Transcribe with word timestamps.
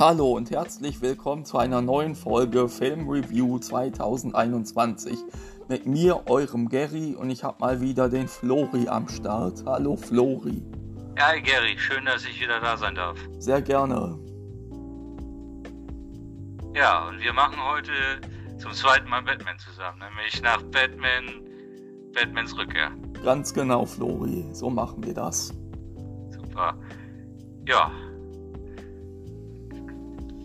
Hallo 0.00 0.32
und 0.32 0.50
herzlich 0.50 1.02
willkommen 1.02 1.44
zu 1.44 1.58
einer 1.58 1.82
neuen 1.82 2.14
Folge 2.14 2.70
Film 2.70 3.06
Review 3.06 3.58
2021 3.58 5.18
mit 5.68 5.84
mir, 5.84 6.22
eurem 6.26 6.70
Gary 6.70 7.14
und 7.14 7.28
ich 7.28 7.44
habe 7.44 7.58
mal 7.60 7.82
wieder 7.82 8.08
den 8.08 8.26
Flori 8.26 8.88
am 8.88 9.06
Start. 9.10 9.62
Hallo 9.66 9.96
Flori. 9.96 10.62
Ja, 11.18 11.34
Gary, 11.34 11.76
schön, 11.76 12.06
dass 12.06 12.24
ich 12.24 12.40
wieder 12.40 12.60
da 12.60 12.78
sein 12.78 12.94
darf. 12.94 13.18
Sehr 13.40 13.60
gerne. 13.60 14.18
Ja, 16.74 17.06
und 17.06 17.20
wir 17.20 17.34
machen 17.34 17.62
heute 17.62 17.92
zum 18.56 18.72
zweiten 18.72 19.06
Mal 19.06 19.20
Batman 19.20 19.58
zusammen, 19.58 19.98
nämlich 19.98 20.40
nach 20.40 20.62
Batman, 20.62 21.42
Batmans 22.14 22.56
Rückkehr. 22.56 22.90
Ganz 23.22 23.52
genau, 23.52 23.84
Flori, 23.84 24.46
so 24.52 24.70
machen 24.70 25.04
wir 25.04 25.12
das. 25.12 25.52
Super. 26.30 26.74
Ja, 27.68 27.92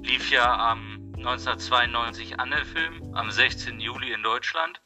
lief 0.05 0.29
ja 0.29 0.71
am 0.71 0.99
1992 1.17 2.39
an 2.39 2.51
der 2.51 2.63
Film, 2.65 3.15
am 3.15 3.31
16. 3.31 3.79
Juli 3.79 4.13
in 4.13 4.21
Deutschland, 4.21 4.79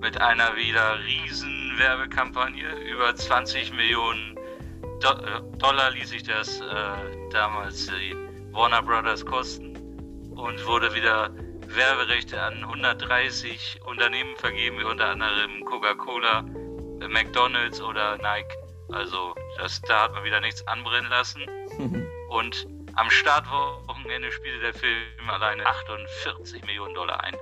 mit 0.00 0.20
einer 0.20 0.54
wieder 0.56 0.98
riesen 1.04 1.72
Werbekampagne. 1.78 2.68
Über 2.90 3.14
20 3.14 3.72
Millionen 3.72 4.38
Do 5.00 5.08
äh, 5.12 5.58
Dollar 5.58 5.90
ließ 5.92 6.10
sich 6.10 6.24
das 6.24 6.60
äh, 6.60 7.30
damals 7.32 7.86
die 7.86 8.14
Warner 8.52 8.82
Brothers 8.82 9.24
kosten 9.24 9.76
und 10.30 10.66
wurde 10.66 10.94
wieder 10.94 11.30
Werberechte 11.66 12.40
an 12.42 12.62
130 12.64 13.80
Unternehmen 13.86 14.36
vergeben, 14.36 14.78
wie 14.78 14.84
unter 14.84 15.06
anderem 15.06 15.64
Coca-Cola, 15.64 16.42
McDonalds 17.08 17.80
oder 17.80 18.18
Nike. 18.18 18.54
Also 18.92 19.34
das, 19.56 19.80
da 19.82 20.02
hat 20.02 20.12
man 20.12 20.24
wieder 20.24 20.40
nichts 20.40 20.66
anbrennen 20.66 21.08
lassen. 21.08 21.46
und 22.28 22.66
am 22.96 23.10
Startwochenende 23.10 24.30
spielte 24.32 24.60
der 24.60 24.74
Film 24.74 25.28
alleine 25.28 25.64
48 25.66 26.64
Millionen 26.64 26.94
Dollar 26.94 27.22
ein. 27.24 27.34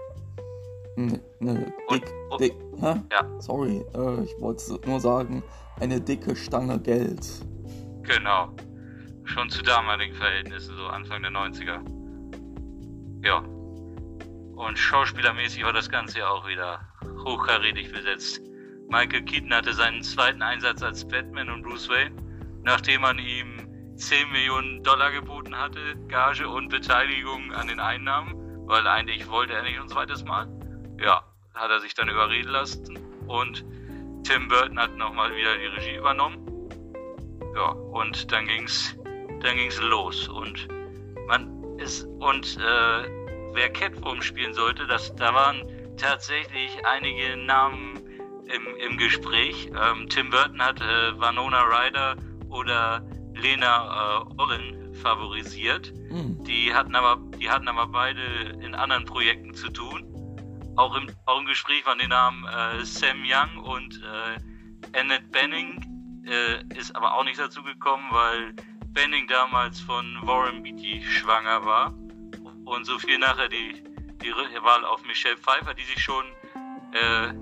Ne, 0.97 1.21
ne, 1.39 1.73
dick, 1.91 2.13
und, 2.29 2.41
dick, 2.41 2.55
hä? 2.81 2.95
Ja. 3.13 3.41
Sorry, 3.41 3.85
äh, 3.95 4.25
ich 4.25 4.35
wollte 4.41 4.81
nur 4.85 4.99
sagen, 4.99 5.45
eine 5.81 6.01
dicke 6.01 6.35
Stange 6.35 6.81
Geld. 6.81 7.25
Genau. 8.03 8.49
Schon 9.25 9.49
zu 9.49 9.63
damaligen 9.63 10.15
Verhältnissen, 10.15 10.77
so 10.77 10.87
Anfang 10.87 11.23
der 11.23 11.31
90er. 11.31 11.81
Ja. 13.25 13.39
Und 14.57 14.77
schauspielermäßig 14.77 15.65
war 15.65 15.73
das 15.73 15.89
Ganze 15.89 16.19
ja 16.19 16.29
auch 16.29 16.49
wieder 16.49 16.81
hochkarätig 17.25 17.93
besetzt. 17.93 18.41
Michael 18.89 19.23
Keaton 19.23 19.55
hatte 19.55 19.73
seinen 19.75 20.03
zweiten 20.03 20.43
Einsatz 20.43 20.83
als 20.83 21.07
Batman 21.07 21.51
und 21.51 21.63
Bruce 21.63 21.89
Wayne, 21.89 22.17
nachdem 22.65 23.03
man 23.03 23.19
ihm 23.19 23.68
10 23.99 24.31
Millionen 24.31 24.83
Dollar 24.85 25.11
geboten 25.11 25.57
hatte, 25.57 25.97
Gage 26.07 26.49
und 26.49 26.69
Beteiligung 26.69 27.53
an 27.53 27.67
den 27.67 27.81
Einnahmen, 27.81 28.35
weil 28.67 28.87
eigentlich 28.87 29.29
wollte 29.29 29.55
er 29.55 29.63
nicht 29.63 29.79
ein 29.79 29.89
zweites 29.89 30.25
Mal. 30.25 30.49
Ja, 31.01 31.25
hat 31.55 31.71
er 31.71 31.81
sich 31.81 31.95
dann 31.95 32.09
überreden 32.09 32.51
lassen 32.51 32.97
und 33.27 33.65
Tim 34.23 34.47
Burton 34.49 34.79
hat 34.79 34.97
nochmal 34.97 35.35
wieder 35.35 35.57
die 35.59 35.67
Regie 35.67 35.97
übernommen. 35.97 36.47
Ja, 37.57 37.71
und 37.71 38.31
dann 38.31 38.47
ging's, 38.47 38.97
dann 39.41 39.57
ging's 39.57 39.81
los 39.81 40.29
und 40.29 40.69
man 41.27 41.77
ist 41.79 42.05
und 42.05 42.57
äh, 42.57 43.03
wer 43.53 43.71
Catwoman 43.71 44.23
spielen 44.23 44.55
sollte, 44.55 44.87
das, 44.87 45.15
da 45.17 45.35
waren 45.35 45.63
tatsächlich 45.97 46.71
einige 46.87 47.37
Namen 47.37 47.97
im, 48.45 48.77
im 48.77 48.97
Gespräch. 48.97 49.71
Ähm, 49.75 50.09
Tim 50.09 50.31
Burton 50.31 50.63
hat 50.63 50.81
äh, 50.81 51.19
Vanona 51.19 51.63
Ryder 51.63 52.17
oder 52.49 53.03
Lena 53.39 54.25
äh, 54.37 54.41
Olin 54.41 54.95
favorisiert. 54.95 55.93
Mhm. 56.11 56.43
Die, 56.45 56.75
hatten 56.75 56.95
aber, 56.95 57.19
die 57.39 57.49
hatten 57.49 57.69
aber 57.69 57.87
beide 57.87 58.23
in 58.61 58.75
anderen 58.75 59.05
Projekten 59.05 59.55
zu 59.55 59.69
tun. 59.71 60.05
Auch 60.77 60.95
im, 60.97 61.11
auch 61.27 61.41
im 61.41 61.47
Gespräch 61.47 61.85
waren 61.87 61.99
die 61.99 62.07
Namen 62.07 62.45
äh, 62.47 62.85
Sam 62.85 63.23
Young 63.25 63.65
und 63.65 64.01
äh, 64.03 64.99
Annette 64.99 65.27
Benning. 65.29 66.25
Äh, 66.27 66.79
ist 66.79 66.95
aber 66.95 67.15
auch 67.15 67.25
nicht 67.25 67.39
dazu 67.39 67.63
gekommen, 67.63 68.05
weil 68.11 68.55
Benning 68.89 69.27
damals 69.29 69.81
von 69.81 70.19
Warren 70.23 70.63
Beatty 70.63 71.03
schwanger 71.03 71.65
war. 71.65 71.95
Und 72.65 72.85
so 72.85 72.99
fiel 72.99 73.19
nachher 73.19 73.49
die, 73.49 73.83
die 74.23 74.31
Wahl 74.63 74.85
auf 74.85 75.05
Michelle 75.07 75.37
Pfeiffer, 75.37 75.75
die 75.75 75.85
sich 75.85 76.03
schon 76.03 76.25
äh, 76.93 77.33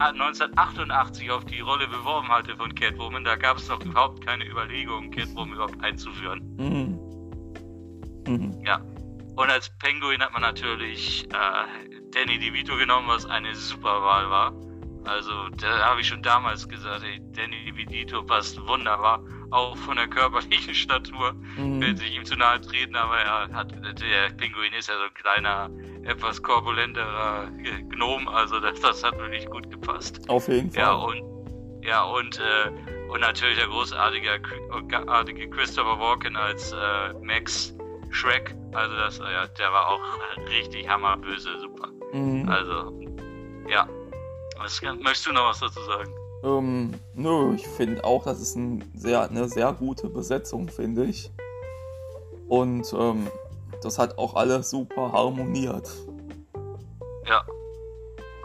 1988 0.00 1.30
auf 1.30 1.44
die 1.44 1.60
Rolle 1.60 1.88
beworben 1.88 2.28
hatte 2.28 2.56
von 2.56 2.74
Catwoman, 2.74 3.24
da 3.24 3.36
gab 3.36 3.58
es 3.58 3.68
noch 3.68 3.84
überhaupt 3.84 4.24
keine 4.24 4.44
Überlegung, 4.46 5.10
Catwoman 5.10 5.54
überhaupt 5.54 5.82
einzuführen. 5.82 6.40
Mhm. 6.56 6.98
Mhm. 8.26 8.62
Ja. 8.64 8.80
Und 9.36 9.50
als 9.50 9.70
Penguin 9.78 10.20
hat 10.20 10.32
man 10.32 10.42
natürlich 10.42 11.26
äh, 11.32 12.00
Danny 12.12 12.38
DeVito 12.38 12.76
genommen, 12.76 13.08
was 13.08 13.24
eine 13.26 13.54
super 13.54 14.02
Wahl 14.02 14.28
war. 14.30 14.52
Also 15.04 15.48
da 15.56 15.90
habe 15.90 16.00
ich 16.00 16.08
schon 16.08 16.22
damals 16.22 16.68
gesagt, 16.68 17.04
ey, 17.04 17.20
Danny 17.32 17.72
DeVito 17.72 18.22
passt 18.22 18.60
wunderbar, 18.66 19.22
auch 19.50 19.76
von 19.76 19.96
der 19.96 20.08
körperlichen 20.08 20.74
Statur. 20.74 21.32
Mhm. 21.56 21.80
Will 21.80 21.96
sich 21.96 22.14
ihm 22.14 22.24
zu 22.24 22.36
nahe 22.36 22.60
treten, 22.60 22.96
aber 22.96 23.18
er 23.18 23.48
hat, 23.52 23.72
der 23.72 24.30
Pinguin 24.36 24.72
ist 24.78 24.88
ja 24.88 24.96
so 24.96 25.04
ein 25.04 25.14
kleiner 25.14 25.70
etwas 26.04 26.42
korpulenterer 26.42 27.50
Gnom, 27.90 28.28
also 28.28 28.60
das, 28.60 28.80
das 28.80 29.02
hat 29.04 29.18
wirklich 29.18 29.46
gut 29.46 29.70
gepasst. 29.70 30.28
Auf 30.28 30.48
jeden 30.48 30.70
Fall. 30.70 30.82
Ja, 30.82 30.92
und, 30.92 31.22
ja, 31.82 32.02
und, 32.04 32.38
äh, 32.38 33.10
und 33.10 33.20
natürlich 33.20 33.58
der 33.58 33.68
großartige 33.68 34.40
artige 35.06 35.48
Christopher 35.50 35.98
Walken 35.98 36.36
als 36.36 36.72
äh, 36.72 37.12
Max 37.22 37.74
Shrek. 38.10 38.54
Also 38.72 38.94
das, 38.96 39.18
ja, 39.18 39.46
der 39.46 39.72
war 39.72 39.88
auch 39.88 40.00
richtig 40.48 40.88
hammerböse, 40.88 41.58
super. 41.60 41.88
Mhm. 42.12 42.48
Also, 42.48 42.92
ja. 43.68 43.88
Was, 44.58 44.82
möchtest 44.82 45.26
du 45.26 45.32
noch 45.32 45.50
was 45.50 45.60
dazu 45.60 45.80
sagen? 45.82 46.12
Ähm, 46.44 46.94
nö, 47.14 47.54
ich 47.54 47.66
finde 47.66 48.04
auch, 48.04 48.24
das 48.24 48.40
ist 48.40 48.56
ein 48.56 48.84
sehr, 48.94 49.28
eine 49.28 49.48
sehr 49.48 49.72
gute 49.72 50.08
Besetzung, 50.08 50.68
finde 50.68 51.04
ich. 51.04 51.30
Und 52.48 52.92
ähm, 52.96 53.26
das 53.82 53.98
hat 53.98 54.18
auch 54.18 54.34
alles 54.34 54.70
super 54.70 55.12
harmoniert. 55.12 55.90
Ja. 57.28 57.44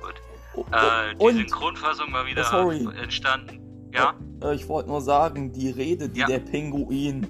Gut. 0.02 0.16
Oh, 0.56 0.66
äh, 0.72 1.16
die 1.16 1.24
und, 1.24 1.36
Synchronfassung 1.36 2.12
war 2.12 2.26
wieder 2.26 2.44
sorry. 2.44 2.88
entstanden. 3.02 3.59
Ja? 3.94 4.16
Äh, 4.42 4.56
ich 4.56 4.68
wollte 4.68 4.90
nur 4.90 5.02
sagen, 5.02 5.52
die 5.52 5.70
Rede, 5.70 6.10
die 6.10 6.22
ja. 6.22 6.28
der 6.28 6.40
Pinguin, 6.40 7.28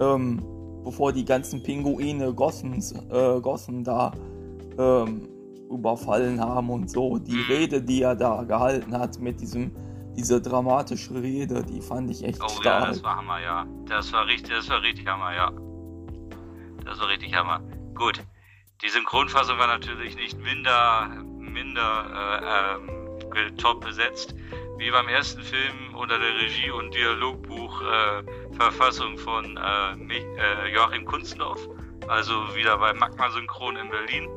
ähm, 0.00 0.42
bevor 0.84 1.12
die 1.12 1.24
ganzen 1.24 1.62
Pinguine 1.62 2.32
Gothams, 2.32 2.92
äh, 2.92 3.40
Gotham 3.40 3.82
da 3.84 4.12
ähm, 4.78 5.28
überfallen 5.70 6.40
haben 6.40 6.70
und 6.70 6.90
so, 6.90 7.18
die 7.18 7.32
mhm. 7.32 7.44
Rede, 7.48 7.82
die 7.82 8.02
er 8.02 8.14
da 8.14 8.44
gehalten 8.44 8.96
hat 8.96 9.18
mit 9.18 9.40
diesem 9.40 9.72
diese 10.16 10.40
dramatische 10.40 11.14
Rede, 11.14 11.62
die 11.64 11.80
fand 11.80 12.10
ich 12.10 12.24
echt 12.24 12.40
oh, 12.42 12.48
stark. 12.48 12.82
Ja, 12.82 12.86
das 12.86 13.02
war 13.02 13.16
Hammer, 13.16 13.40
ja. 13.40 13.66
Das 13.86 14.12
war 14.12 14.26
richtig, 14.26 14.50
das 14.50 14.68
war 14.68 14.82
richtig 14.82 15.06
Hammer, 15.06 15.34
ja. 15.34 15.52
Das 16.84 17.00
war 17.00 17.08
richtig 17.08 17.34
Hammer. 17.34 17.60
Gut. 17.94 18.20
Die 18.82 18.88
Synchronfassung 18.88 19.58
war 19.58 19.66
natürlich 19.66 20.16
nicht 20.16 20.38
minder, 20.38 21.08
minder 21.38 22.78
äh, 22.82 23.40
ähm, 23.40 23.56
top 23.56 23.84
besetzt 23.84 24.34
wie 24.76 24.90
beim 24.90 25.08
ersten 25.08 25.42
Film 25.42 25.94
unter 25.94 26.18
der 26.18 26.34
Regie 26.36 26.70
und 26.70 26.92
Dialogbuch 26.94 27.80
äh, 27.82 28.54
Verfassung 28.56 29.16
von 29.18 29.56
äh, 29.56 29.92
äh, 29.92 30.74
Joachim 30.74 31.04
Kunstdorf, 31.04 31.68
also 32.08 32.34
wieder 32.54 32.76
bei 32.78 32.92
Magma 32.92 33.30
Synchron 33.30 33.76
in 33.76 33.90
Berlin. 33.90 34.28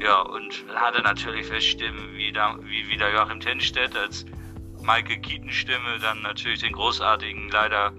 Ja, 0.00 0.20
und 0.20 0.64
hatte 0.74 1.02
natürlich 1.02 1.46
Feststimmen 1.46 2.14
wie, 2.14 2.32
da, 2.32 2.56
wie 2.62 2.88
wieder 2.88 3.12
Joachim 3.12 3.40
Tenstedt 3.40 3.96
als 3.96 4.24
Michael 4.88 5.20
Keaton 5.20 5.52
Stimme, 5.52 5.98
dann 6.00 6.22
natürlich 6.22 6.60
den 6.60 6.72
großartigen, 6.72 7.50
leider 7.50 7.92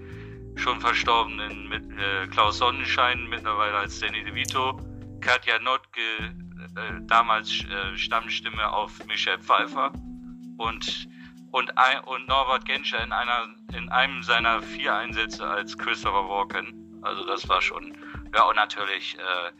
schon 0.56 0.80
verstorbenen 0.80 1.68
mit, 1.68 1.84
äh, 1.96 2.26
Klaus 2.26 2.58
Sonnenschein, 2.58 3.28
mittlerweile 3.28 3.76
als 3.76 4.00
Danny 4.00 4.24
DeVito, 4.24 4.76
Katja 5.20 5.60
Notke, 5.60 6.00
äh, 6.20 7.00
damals 7.02 7.64
äh, 7.64 7.96
Stammstimme 7.96 8.72
auf 8.72 8.92
Michelle 9.06 9.38
Pfeiffer. 9.38 9.92
Und, 10.58 11.08
und, 11.52 11.78
ein, 11.78 12.00
und 12.00 12.26
Norbert 12.26 12.64
Genscher 12.64 13.04
in, 13.04 13.12
einer, 13.12 13.46
in 13.72 13.88
einem 13.90 14.24
seiner 14.24 14.60
vier 14.60 14.92
Einsätze 14.92 15.46
als 15.46 15.78
Christopher 15.78 16.28
Walken. 16.28 16.98
Also 17.02 17.24
das 17.24 17.48
war 17.48 17.62
schon, 17.62 17.96
ja 18.34 18.42
und 18.48 18.56
natürlich, 18.56 19.16
äh, 19.16 19.52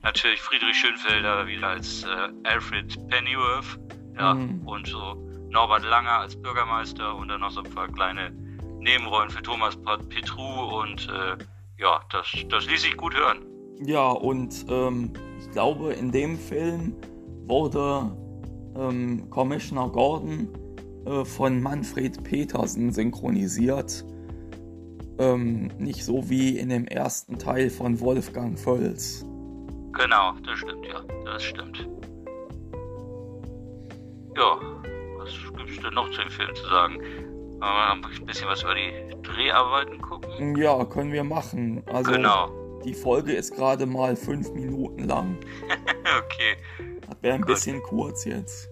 natürlich 0.00 0.40
Friedrich 0.40 0.78
Schönfelder 0.78 1.46
wieder 1.46 1.68
als 1.68 2.04
äh, 2.04 2.30
Alfred 2.44 2.96
Pennyworth, 3.10 3.78
ja, 4.16 4.34
mhm. 4.34 4.66
und 4.66 4.86
so 4.86 5.16
Norbert 5.50 5.84
Langer 5.84 6.20
als 6.20 6.40
Bürgermeister 6.40 7.16
und 7.16 7.28
dann 7.28 7.40
noch 7.40 7.50
so 7.50 7.62
ein 7.62 7.70
paar 7.70 7.88
kleine 7.88 8.30
Nebenrollen 8.78 9.30
für 9.30 9.42
Thomas 9.42 9.76
Petru 10.08 10.80
und 10.80 11.08
äh, 11.08 11.36
ja, 11.78 12.00
das, 12.10 12.26
das 12.48 12.66
ließ 12.66 12.82
sich 12.82 12.96
gut 12.96 13.14
hören. 13.14 13.44
Ja, 13.84 14.10
und 14.10 14.66
ähm, 14.68 15.12
ich 15.40 15.50
glaube, 15.50 15.92
in 15.94 16.12
dem 16.12 16.38
Film 16.38 16.94
wurde 17.46 18.14
ähm, 18.76 19.28
Commissioner 19.30 19.88
Gordon 19.88 20.48
äh, 21.06 21.24
von 21.24 21.60
Manfred 21.62 22.22
Petersen 22.22 22.92
synchronisiert. 22.92 24.04
Ähm, 25.18 25.70
nicht 25.78 26.04
so 26.04 26.28
wie 26.30 26.58
in 26.58 26.68
dem 26.68 26.86
ersten 26.86 27.38
Teil 27.38 27.70
von 27.70 28.00
Wolfgang 28.00 28.58
Völz. 28.58 29.24
Genau, 29.92 30.32
das 30.46 30.58
stimmt, 30.58 30.86
ja. 30.86 31.02
Das 31.24 31.42
stimmt. 31.42 31.88
Ja, 34.40 34.58
was 35.18 35.34
gibt 35.54 35.68
es 35.68 35.82
denn 35.82 35.92
noch 35.92 36.10
zu 36.12 36.22
dem 36.22 36.30
Film 36.30 36.54
zu 36.54 36.66
sagen? 36.66 36.98
Wollen 36.98 37.60
wir 37.60 37.92
ein 37.92 38.24
bisschen 38.24 38.48
was 38.48 38.62
über 38.62 38.74
die 38.74 38.90
Dreharbeiten 39.22 40.00
gucken? 40.00 40.56
Ja, 40.56 40.82
können 40.86 41.12
wir 41.12 41.24
machen. 41.24 41.84
Also, 41.92 42.10
genau. 42.10 42.80
die 42.82 42.94
Folge 42.94 43.34
ist 43.34 43.54
gerade 43.54 43.84
mal 43.84 44.16
fünf 44.16 44.50
Minuten 44.52 45.04
lang. 45.04 45.36
okay. 46.24 46.56
Das 47.06 47.22
wäre 47.22 47.34
ein 47.34 47.42
Gut. 47.42 47.48
bisschen 47.48 47.82
kurz 47.82 48.24
jetzt. 48.24 48.66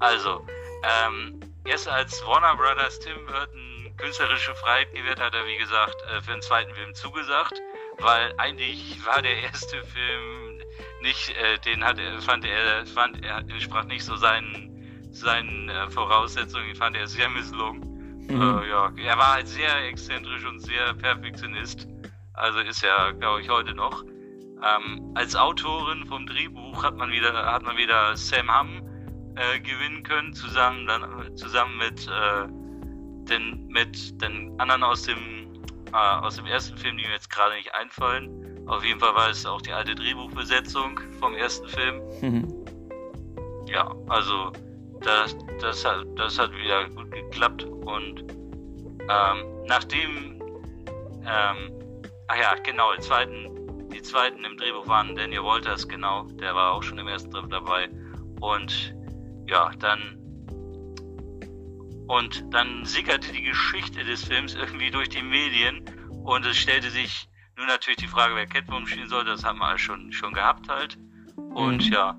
Also, 0.00 0.40
ähm, 0.82 1.38
erst 1.66 1.86
als 1.86 2.24
Warner 2.26 2.56
Brothers 2.56 2.98
Tim 2.98 3.26
Burton 3.26 3.94
künstlerische 3.98 4.54
Freiheit 4.54 4.90
gewährt 4.94 5.20
hat, 5.20 5.34
er 5.34 5.46
wie 5.46 5.58
gesagt 5.58 5.96
äh, 6.10 6.22
für 6.22 6.32
den 6.32 6.40
zweiten 6.40 6.74
Film 6.74 6.94
zugesagt, 6.94 7.60
weil 7.98 8.32
eigentlich 8.38 8.98
war 9.04 9.20
der 9.20 9.36
erste 9.42 9.82
Film 9.84 10.62
nicht, 11.02 11.28
äh, 11.36 11.58
den 11.58 11.84
hat 11.84 11.98
er, 11.98 12.20
fand 12.22 12.46
er, 12.46 12.86
fand 12.86 13.22
er 13.22 13.38
entsprach 13.38 13.84
nicht 13.84 14.04
so 14.04 14.16
seinen, 14.16 14.73
seinen 15.14 15.68
äh, 15.68 15.90
Voraussetzungen, 15.90 16.74
fand 16.74 16.96
er 16.96 17.06
sehr 17.06 17.28
misslungen. 17.28 17.80
Mhm. 18.28 18.40
Äh, 18.40 18.68
ja, 18.68 18.92
er 18.96 19.18
war 19.18 19.34
halt 19.34 19.48
sehr 19.48 19.86
exzentrisch 19.86 20.44
und 20.46 20.60
sehr 20.60 20.94
Perfektionist. 20.94 21.86
Also 22.34 22.60
ist 22.60 22.82
er, 22.82 23.12
glaube 23.14 23.42
ich, 23.42 23.48
heute 23.48 23.74
noch. 23.74 24.02
Ähm, 24.02 25.12
als 25.14 25.36
Autorin 25.36 26.06
vom 26.06 26.26
Drehbuch 26.26 26.82
hat 26.82 26.96
man 26.96 27.10
wieder, 27.10 27.32
hat 27.32 27.62
man 27.62 27.76
wieder 27.76 28.16
Sam 28.16 28.50
Hamm 28.50 28.82
äh, 29.36 29.60
gewinnen 29.60 30.02
können, 30.02 30.32
zusammen 30.32 30.86
dann 30.86 31.36
zusammen 31.36 31.76
mit 31.78 32.08
äh, 32.08 32.46
den 33.28 33.66
mit 33.68 34.20
den 34.22 34.58
anderen 34.58 34.82
aus 34.84 35.02
dem 35.02 35.52
äh, 35.92 35.96
aus 35.96 36.36
dem 36.36 36.46
ersten 36.46 36.76
Film, 36.78 36.96
die 36.96 37.04
mir 37.04 37.12
jetzt 37.12 37.30
gerade 37.30 37.54
nicht 37.56 37.74
einfallen. 37.74 38.66
Auf 38.66 38.84
jeden 38.84 39.00
Fall 39.00 39.14
war 39.14 39.28
es 39.28 39.44
auch 39.44 39.60
die 39.60 39.72
alte 39.72 39.94
Drehbuchbesetzung 39.94 40.98
vom 41.20 41.34
ersten 41.34 41.68
Film. 41.68 42.00
Mhm. 42.22 42.64
Ja, 43.66 43.94
also 44.08 44.52
das, 45.04 45.36
das, 45.60 45.84
hat, 45.84 46.06
das 46.16 46.38
hat 46.38 46.52
wieder 46.52 46.88
gut 46.90 47.10
geklappt 47.10 47.64
und 47.64 48.24
ähm, 49.08 49.66
nachdem 49.66 50.40
ähm, 51.26 51.72
ach 52.28 52.36
ja, 52.36 52.54
genau, 52.62 52.94
die 52.94 53.00
zweiten, 53.00 53.88
die 53.90 54.02
zweiten 54.02 54.44
im 54.44 54.56
Drehbuch 54.56 54.86
waren 54.86 55.14
Daniel 55.14 55.44
Walters, 55.44 55.88
genau, 55.88 56.24
der 56.40 56.54
war 56.54 56.72
auch 56.72 56.82
schon 56.82 56.98
im 56.98 57.08
ersten 57.08 57.30
Trip 57.30 57.48
dabei 57.50 57.88
und 58.40 58.94
ja, 59.46 59.70
dann 59.78 60.18
und 62.06 62.44
dann 62.52 62.84
sickerte 62.84 63.32
die 63.32 63.42
Geschichte 63.42 64.04
des 64.04 64.24
Films 64.24 64.54
irgendwie 64.54 64.90
durch 64.90 65.08
die 65.08 65.22
Medien 65.22 65.84
und 66.24 66.44
es 66.44 66.56
stellte 66.56 66.90
sich 66.90 67.28
nur 67.56 67.66
natürlich 67.66 67.98
die 67.98 68.06
Frage, 68.06 68.34
wer 68.34 68.46
Catwoman 68.46 68.86
spielen 68.86 69.08
sollte, 69.08 69.30
das 69.30 69.44
haben 69.44 69.58
wir 69.58 69.78
schon, 69.78 70.12
schon 70.12 70.32
gehabt 70.32 70.68
halt. 70.68 70.98
Und 71.36 71.86
mhm. 71.86 71.92
ja, 71.92 72.18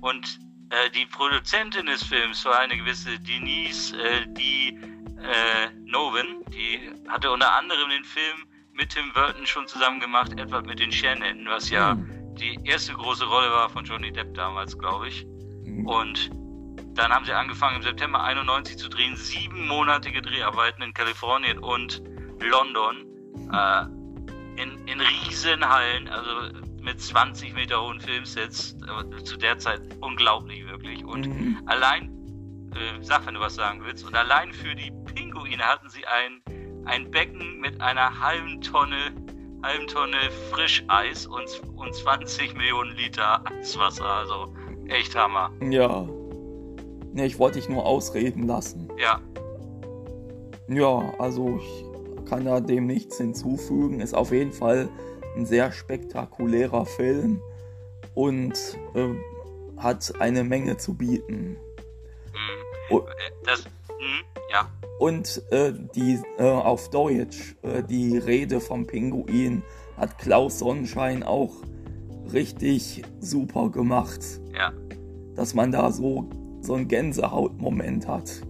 und 0.00 0.38
äh, 0.70 0.90
die 0.90 1.06
Produzentin 1.06 1.86
des 1.86 2.02
Films 2.02 2.44
war 2.44 2.58
eine 2.60 2.76
gewisse 2.76 3.18
Denise, 3.20 3.96
äh, 3.96 4.26
die 4.28 4.78
äh, 5.22 5.70
Noven, 5.84 6.44
die 6.52 6.90
hatte 7.08 7.30
unter 7.30 7.52
anderem 7.54 7.88
den 7.90 8.04
Film 8.04 8.46
mit 8.72 8.90
Tim 8.90 9.12
Burton 9.12 9.46
schon 9.46 9.66
zusammen 9.66 9.98
gemacht, 10.00 10.38
etwa 10.38 10.60
mit 10.60 10.78
den 10.78 10.92
Shannon, 10.92 11.46
was 11.48 11.70
ja 11.70 11.94
mhm. 11.94 12.34
die 12.36 12.58
erste 12.64 12.92
große 12.92 13.24
Rolle 13.24 13.50
war 13.50 13.68
von 13.68 13.84
Johnny 13.84 14.12
Depp 14.12 14.34
damals, 14.34 14.78
glaube 14.78 15.08
ich. 15.08 15.26
Mhm. 15.64 15.86
Und 15.86 16.30
dann 16.94 17.12
haben 17.12 17.24
sie 17.24 17.32
angefangen 17.32 17.76
im 17.76 17.82
September 17.82 18.22
91 18.22 18.76
zu 18.76 18.88
drehen, 18.88 19.16
siebenmonatige 19.16 20.22
Dreharbeiten 20.22 20.82
in 20.82 20.94
Kalifornien 20.94 21.58
und 21.58 22.02
London, 22.40 23.06
äh, 23.52 24.62
in, 24.62 24.86
in 24.86 25.00
Riesenhallen, 25.00 26.08
also 26.08 26.67
mit 26.82 27.00
20 27.00 27.54
Meter 27.54 27.82
hohen 27.82 28.00
Filmsets, 28.00 28.76
äh, 28.82 29.22
zu 29.24 29.36
der 29.36 29.58
Zeit 29.58 29.80
unglaublich 30.00 30.66
wirklich. 30.66 31.04
Und 31.04 31.26
mhm. 31.26 31.58
allein, 31.66 32.10
äh, 32.74 33.02
sag, 33.02 33.26
wenn 33.26 33.34
du 33.34 33.40
was 33.40 33.54
sagen 33.54 33.82
willst, 33.84 34.06
und 34.06 34.14
allein 34.14 34.52
für 34.52 34.74
die 34.74 34.92
Pinguine 35.14 35.62
hatten 35.62 35.88
sie 35.88 36.04
ein, 36.06 36.86
ein 36.86 37.10
Becken 37.10 37.60
mit 37.60 37.80
einer 37.80 38.20
halben 38.20 38.60
Tonne 38.60 39.12
halben 39.62 39.86
Tonne 39.86 40.16
Frischeis 40.50 41.26
und, 41.26 41.62
und 41.76 41.94
20 41.94 42.56
Millionen 42.56 42.96
Liter 42.96 43.42
Eiswasser. 43.46 44.04
Also 44.04 44.54
echt 44.86 45.14
Hammer. 45.16 45.50
Ja. 45.70 46.06
Ne, 47.12 47.26
ich 47.26 47.38
wollte 47.38 47.58
dich 47.58 47.68
nur 47.68 47.84
ausreden 47.84 48.46
lassen. 48.46 48.88
Ja. 48.98 49.20
Ja, 50.68 51.14
also 51.18 51.58
ich 51.58 52.28
kann 52.28 52.44
da 52.44 52.60
dem 52.60 52.86
nichts 52.86 53.16
hinzufügen. 53.16 54.00
Ist 54.00 54.14
auf 54.14 54.32
jeden 54.32 54.52
Fall 54.52 54.88
ein 55.38 55.46
sehr 55.46 55.72
spektakulärer 55.72 56.84
Film 56.84 57.40
und 58.14 58.52
äh, 58.94 59.08
hat 59.76 60.20
eine 60.20 60.44
Menge 60.44 60.76
zu 60.76 60.94
bieten. 60.94 61.56
Mhm. 62.32 62.96
Und, 62.96 63.04
das, 63.44 63.64
mh, 63.64 64.42
ja. 64.52 64.68
Und 64.98 65.42
äh, 65.50 65.72
die 65.94 66.20
äh, 66.38 66.42
auf 66.42 66.90
Deutsch, 66.90 67.56
äh, 67.62 67.82
die 67.84 68.18
Rede 68.18 68.60
vom 68.60 68.86
Pinguin 68.86 69.62
hat 69.96 70.18
Klaus 70.18 70.58
Sonnenschein 70.58 71.22
auch 71.22 71.54
richtig 72.32 73.04
super 73.20 73.70
gemacht. 73.70 74.20
Ja. 74.52 74.72
Dass 75.36 75.54
man 75.54 75.70
da 75.70 75.92
so 75.92 76.28
so 76.60 76.74
einen 76.74 76.88
Gänsehautmoment 76.88 78.06
hat. 78.06 78.42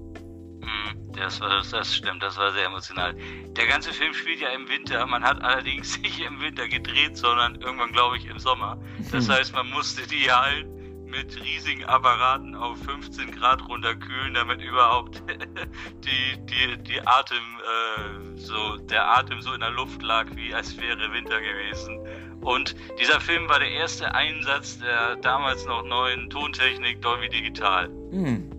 Das, 1.18 1.40
war, 1.40 1.62
das 1.70 1.94
stimmt, 1.94 2.22
das 2.22 2.36
war 2.36 2.52
sehr 2.52 2.66
emotional. 2.66 3.14
Der 3.50 3.66
ganze 3.66 3.92
Film 3.92 4.14
spielt 4.14 4.40
ja 4.40 4.50
im 4.50 4.68
Winter. 4.68 5.04
Man 5.06 5.22
hat 5.22 5.42
allerdings 5.42 5.98
nicht 6.02 6.20
im 6.20 6.40
Winter 6.40 6.68
gedreht, 6.68 7.16
sondern 7.16 7.56
irgendwann, 7.56 7.92
glaube 7.92 8.16
ich, 8.16 8.26
im 8.26 8.38
Sommer. 8.38 8.78
Das 9.10 9.28
heißt, 9.28 9.54
man 9.54 9.68
musste 9.70 10.06
die 10.06 10.30
Hallen 10.30 10.78
mit 11.10 11.42
riesigen 11.42 11.84
Apparaten 11.84 12.54
auf 12.54 12.78
15 12.82 13.32
Grad 13.32 13.66
runterkühlen, 13.66 14.34
damit 14.34 14.60
überhaupt 14.60 15.22
die, 16.04 16.46
die, 16.46 16.82
die 16.82 17.00
Atem, 17.06 17.38
äh, 17.38 18.38
so, 18.38 18.76
der 18.76 19.08
Atem 19.08 19.40
so 19.40 19.52
in 19.54 19.60
der 19.60 19.70
Luft 19.70 20.02
lag, 20.02 20.26
wie 20.34 20.54
als 20.54 20.76
wäre 20.78 21.12
Winter 21.12 21.40
gewesen. 21.40 21.98
Und 22.40 22.76
dieser 23.00 23.20
Film 23.20 23.48
war 23.48 23.58
der 23.58 23.70
erste 23.70 24.14
Einsatz 24.14 24.78
der 24.78 25.16
damals 25.16 25.64
noch 25.66 25.82
neuen 25.84 26.30
Tontechnik 26.30 27.00
Dolby 27.02 27.28
Digital. 27.28 27.88
Hm. 28.10 28.50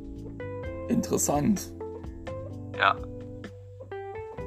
Interessant. 0.89 1.71
Ja. 2.79 2.95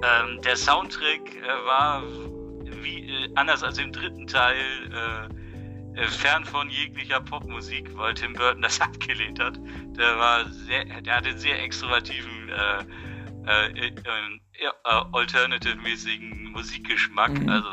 Ähm, 0.03 0.41
der 0.43 0.57
Soundtrack 0.57 1.37
äh, 1.37 1.67
war 1.67 2.03
wie 2.83 3.09
äh, 3.09 3.31
anders 3.35 3.63
als 3.63 3.79
im 3.79 3.93
dritten 3.93 4.27
Teil 4.27 4.57
äh, 4.91 6.01
äh 6.01 6.07
fern 6.09 6.45
von 6.45 6.71
jeglicher 6.71 7.21
Popmusik, 7.21 7.95
weil 7.97 8.15
Tim 8.15 8.33
Burton 8.33 8.63
das 8.63 8.81
abgelehnt 8.81 9.39
hat. 9.39 9.61
Der 9.99 10.19
war 10.19 10.49
sehr, 10.49 10.85
der 11.03 11.17
hatte 11.17 11.29
einen 11.29 11.39
sehr 11.39 11.63
extrovativen 11.63 12.49
äh, 12.49 12.85
äh, 13.45 13.93
alternative-mäßigen 15.13 16.53
Musikgeschmack. 16.53 17.39
Mhm. 17.39 17.49
Also 17.49 17.71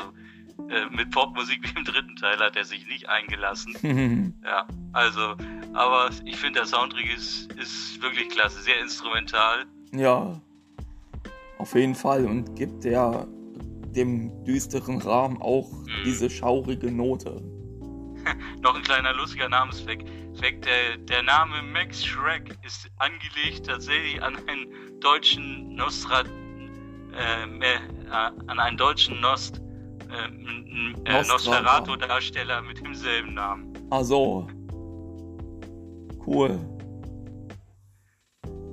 mit 0.90 1.10
Popmusik 1.10 1.62
wie 1.74 1.78
im 1.78 1.84
dritten 1.84 2.16
Teil 2.16 2.38
hat 2.38 2.54
er 2.54 2.64
sich 2.64 2.86
nicht 2.86 3.08
eingelassen. 3.08 4.36
ja, 4.44 4.66
also, 4.92 5.36
aber 5.72 6.10
ich 6.24 6.36
finde, 6.36 6.60
der 6.60 6.66
Soundtrack 6.66 7.12
ist, 7.12 7.52
ist 7.54 8.00
wirklich 8.02 8.28
klasse, 8.28 8.60
sehr 8.60 8.78
instrumental. 8.80 9.64
Ja, 9.92 10.40
auf 11.60 11.74
jeden 11.74 11.94
Fall 11.94 12.24
und 12.24 12.56
gibt 12.56 12.84
der 12.84 13.28
dem 13.94 14.44
düsteren 14.44 14.98
Rahmen 15.02 15.40
auch 15.42 15.70
mhm. 15.70 16.04
diese 16.04 16.30
schaurige 16.30 16.90
Note. 16.90 17.42
Noch 18.62 18.74
ein 18.74 18.82
kleiner 18.82 19.12
lustiger 19.14 19.48
Namensfleck. 19.48 20.04
Der, 20.40 20.96
der 20.96 21.22
Name 21.22 21.62
Max 21.62 22.04
Shrek 22.04 22.56
ist 22.64 22.88
angelegt 22.96 23.66
tatsächlich 23.66 24.22
an 24.22 24.36
einen 24.48 25.00
deutschen 25.00 25.74
Nostrat, 25.74 26.26
äh, 27.12 27.44
äh, 27.60 27.78
an 28.10 28.58
einen 28.58 28.78
deutschen 28.78 29.20
Nost, 29.20 29.60
äh, 30.08 31.10
äh, 31.10 31.22
Nosferatu-Darsteller 31.26 32.62
mit 32.62 32.80
demselben 32.80 33.34
Namen. 33.34 33.74
Ach 33.90 34.02
so. 34.02 34.46
Cool. 36.24 36.58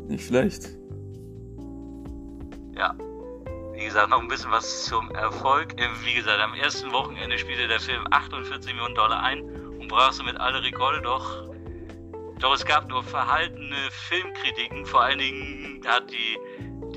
Nicht 0.08 0.27
schlecht. 0.27 0.77
Ja. 2.77 2.96
Wie 3.74 3.86
gesagt, 3.86 4.10
noch 4.10 4.22
ein 4.22 4.27
bisschen 4.27 4.51
was 4.51 4.86
zum 4.86 5.10
Erfolg. 5.12 5.79
Äh, 5.79 5.88
wie 6.03 6.13
gesagt, 6.13 6.39
am 6.39 6.53
ersten 6.53 6.91
Wochenende 6.91 7.38
spielte 7.38 7.67
der 7.67 7.79
Film 7.79 8.05
48 8.12 8.74
Millionen 8.74 8.96
Dollar 8.96 9.22
ein 9.24 9.41
und 9.41 9.88
brach 9.88 10.13
somit 10.13 10.39
alle 10.39 10.62
Rekorde. 10.63 11.01
Doch, 11.01 11.50
doch 12.39 12.53
es 12.53 12.65
gab 12.65 12.88
nur 12.88 13.03
verhaltene 13.03 13.75
Filmkritiken. 13.91 14.86
Vor 14.86 15.01
allen 15.01 15.19
Dingen 15.19 15.81
hat 15.88 16.12
die 16.12 16.38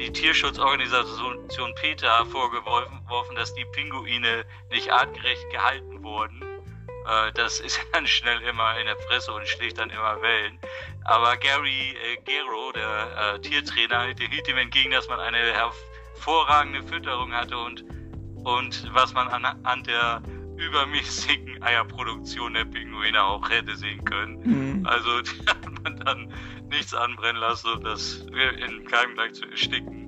die 0.01 0.11
Tierschutzorganisation 0.11 1.75
PETA 1.75 2.25
vorgeworfen, 2.25 3.37
dass 3.37 3.53
die 3.55 3.67
Pinguine 3.67 4.47
nicht 4.71 4.91
artgerecht 4.91 5.51
gehalten 5.51 6.03
wurden. 6.03 6.43
Äh, 7.11 7.33
das 7.33 7.61
ist 7.61 7.81
dann 7.93 8.07
schnell 8.07 8.41
immer 8.43 8.79
in 8.79 8.87
der 8.87 8.95
Presse 8.95 9.33
und 9.33 9.47
schlägt 9.47 9.79
dann 9.79 9.91
immer 9.91 10.21
Wellen. 10.23 10.59
Aber 11.05 11.37
Gary 11.37 11.91
äh, 11.91 12.17
Gero, 12.25 12.73
der 12.73 13.35
äh, 13.35 13.41
Tiertrainer, 13.41 14.15
der 14.15 14.29
hielt 14.29 14.49
ihm 14.49 14.59
entgegen, 14.59 14.93
dass 14.93 15.09
man 15.09 15.19
eine 15.19 15.39
hervorragende 15.39 16.83
Fütterung 16.83 17.33
hatte 17.33 17.59
und, 17.59 17.85
und 18.45 18.89
was 18.95 19.13
man 19.15 19.29
anhand 19.29 19.87
der 19.87 20.23
übermäßigen 20.57 21.63
Eierproduktion 21.63 22.55
der 22.55 22.67
Pinguine 22.67 23.23
auch 23.23 23.49
hätte 23.49 23.75
sehen 23.77 24.05
können. 24.05 24.41
Mhm. 24.79 24.87
Also 24.87 25.23
die 25.23 25.47
hat 25.47 25.83
man 25.83 25.97
dann 26.05 26.33
nichts 26.69 26.95
anbrennen 26.95 27.41
lassen, 27.41 27.73
um 27.73 27.83
das 27.83 28.27
in 28.27 28.85
Keim 28.85 29.15
gleich 29.15 29.33
zu 29.33 29.47
ersticken. 29.47 30.07